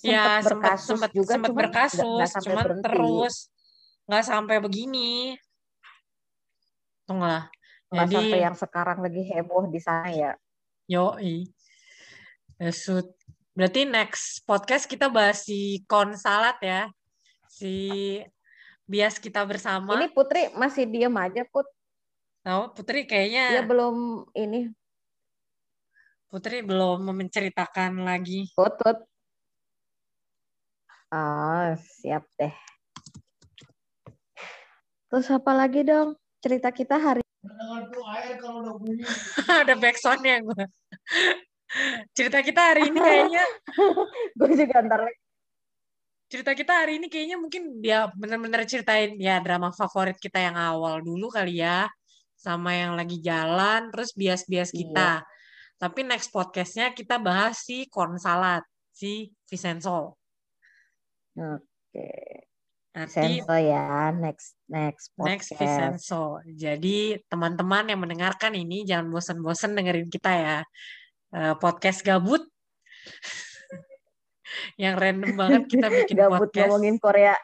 Ya, 0.00 0.40
sempet 0.40 0.44
berkasus 0.48 0.88
sempat 0.88 1.10
juga, 1.12 1.32
sempat 1.36 1.48
cuman 1.52 1.60
berkasus, 1.60 2.00
nggak 2.00 2.30
sampai 2.30 2.44
cuman 2.48 2.64
berhenti. 2.64 2.84
terus 2.88 3.34
nggak 4.08 4.24
sampai 4.24 4.56
begini. 4.64 5.10
Tunggu 7.04 7.26
lah. 7.26 7.44
Nggak 7.90 8.06
Jadi, 8.06 8.16
sampai 8.16 8.38
yang 8.40 8.56
sekarang 8.56 8.98
lagi 9.04 9.22
heboh 9.28 9.64
di 9.68 9.80
sana 9.82 10.08
ya. 10.08 10.32
yoi. 10.88 11.46
Ya, 12.60 12.70
sud- 12.72 13.16
Berarti 13.50 13.82
next 13.84 14.46
podcast 14.46 14.86
kita 14.86 15.10
bahas 15.10 15.44
si 15.44 15.82
konsalat 15.84 16.56
ya. 16.62 16.88
Si 17.50 18.16
bias 18.86 19.18
kita 19.18 19.44
bersama. 19.44 19.98
Ini 20.00 20.08
Putri 20.14 20.48
masih 20.54 20.86
diem 20.86 21.12
aja, 21.18 21.44
Put. 21.50 21.66
Tahu 22.40 22.72
Putri 22.72 23.04
kayaknya 23.04 23.60
Dia 23.60 23.64
belum 23.68 24.24
ini, 24.32 24.72
Putri 26.30 26.62
belum 26.62 27.10
menceritakan 27.10 28.06
lagi. 28.06 28.48
Put, 28.54 28.80
Ah, 31.10 31.74
siap 31.74 32.22
deh. 32.38 32.54
Terus 35.10 35.26
apa 35.34 35.50
lagi 35.58 35.82
dong? 35.82 36.14
Cerita 36.38 36.70
kita 36.70 37.02
hari 37.02 37.26
Ada 39.60 39.74
backsoundnya 39.74 40.38
gue. 40.38 40.64
Cerita 42.14 42.38
kita 42.46 42.62
hari 42.62 42.90
ini 42.90 42.98
kayaknya 42.98 43.44
gue 44.38 44.48
juga 44.54 44.82
ntar 44.86 45.02
lagi. 45.06 45.18
cerita 46.30 46.54
kita 46.54 46.86
hari 46.86 47.02
ini 47.02 47.10
kayaknya 47.10 47.42
mungkin 47.42 47.82
dia 47.82 48.06
bener-bener 48.14 48.62
ceritain 48.62 49.18
ya 49.18 49.42
drama 49.42 49.74
favorit 49.74 50.14
kita 50.14 50.38
yang 50.38 50.54
awal 50.54 51.02
dulu 51.02 51.26
kali 51.26 51.58
ya 51.58 51.90
sama 52.38 52.70
yang 52.70 52.94
lagi 52.94 53.18
jalan 53.18 53.90
terus 53.90 54.14
bias-bias 54.14 54.70
kita 54.70 55.26
tapi 55.74 56.06
next 56.06 56.30
podcastnya 56.30 56.94
kita 56.94 57.18
bahas 57.18 57.66
si 57.66 57.90
konsalat 57.90 58.62
si 58.94 59.34
Vincenzo 59.50 60.19
Oke. 61.40 62.10
nanti 62.90 63.22
Senso 63.40 63.54
ya, 63.54 64.10
next 64.10 64.58
next 64.66 65.14
next 65.14 65.54
podcast. 65.54 65.62
Vincenzo 66.02 66.42
jadi 66.44 67.22
teman-teman 67.30 67.86
yang 67.86 68.02
mendengarkan 68.02 68.50
ini 68.52 68.82
jangan 68.82 69.14
bosan-bosan 69.14 69.78
dengerin 69.78 70.10
kita 70.10 70.30
ya 70.34 70.56
eh, 71.32 71.54
podcast 71.56 72.02
gabut. 72.02 72.42
yang 74.82 74.98
random 74.98 75.38
banget 75.38 75.62
kita 75.70 75.86
bikin 75.86 76.16
Gabut 76.18 76.50
podcast 76.50 76.66
ngomongin 76.66 76.96
Korea, 76.98 77.36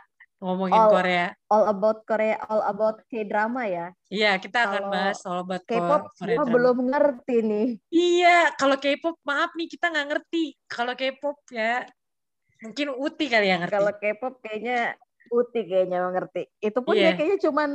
ngomongin 0.43 0.75
all- 0.83 0.91
Korea. 0.91 1.27
all 1.47 1.65
about 1.71 1.99
Korea, 2.03 2.37
all 2.51 2.63
about 2.67 2.97
K-drama 3.07 3.63
ya. 3.71 3.87
Iya, 4.11 4.43
kita 4.43 4.67
akan 4.67 4.83
Kalau 4.83 4.93
bahas 4.93 5.17
soal 5.23 5.41
buat 5.47 5.63
K-pop 5.63 6.03
Korea 6.19 6.37
drama. 6.43 6.51
belum 6.51 6.79
ngerti 6.91 7.37
nih. 7.47 7.69
Iya, 7.89 8.39
kalau 8.59 8.77
K-pop 8.77 9.17
maaf 9.23 9.55
nih 9.55 9.69
kita 9.71 9.95
nggak 9.95 10.07
ngerti. 10.11 10.45
Kalau 10.67 10.93
K-pop 10.99 11.39
ya 11.55 11.87
mungkin 12.67 12.89
Uti 12.99 13.27
kali 13.31 13.47
yang 13.49 13.63
ngerti. 13.63 13.75
Kalau 13.79 13.93
K-pop 13.95 14.35
kayaknya 14.43 14.99
Uti 15.31 15.61
kayaknya 15.67 15.99
ngerti. 16.11 16.43
Itu 16.59 16.79
pun 16.83 16.95
Iya. 16.99 17.15
dia 17.15 17.19
kayaknya 17.19 17.39
cuman 17.47 17.71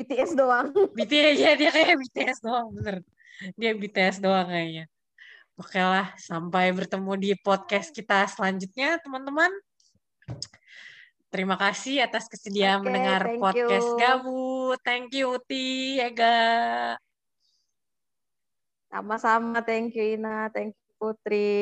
BTS 0.00 0.32
doang. 0.32 0.66
BTS 0.96 1.36
ya 1.36 1.52
dia 1.60 1.70
kayak 1.70 1.96
BTS 2.00 2.38
doang 2.40 2.66
bener. 2.72 2.96
Dia 3.56 3.70
BTS 3.76 4.16
doang 4.24 4.48
kayaknya. 4.48 4.84
Oke 5.60 5.76
lah, 5.76 6.16
sampai 6.16 6.72
bertemu 6.72 7.12
di 7.20 7.30
podcast 7.36 7.92
kita 7.92 8.24
selanjutnya 8.32 8.96
teman-teman. 9.04 9.52
Terima 11.30 11.54
kasih 11.54 12.00
atas 12.02 12.26
kesediaan 12.32 12.80
Oke, 12.80 12.90
mendengar 12.90 13.22
podcast 13.36 13.86
you. 13.92 14.00
Gabut. 14.00 14.80
Thank 14.82 15.12
you 15.14 15.36
Uti, 15.36 16.00
Ega. 16.00 16.96
Sama-sama, 18.90 19.62
thank 19.62 19.94
you 19.94 20.18
Ina, 20.18 20.50
thank 20.50 20.74
you 20.74 20.90
Putri. 20.98 21.52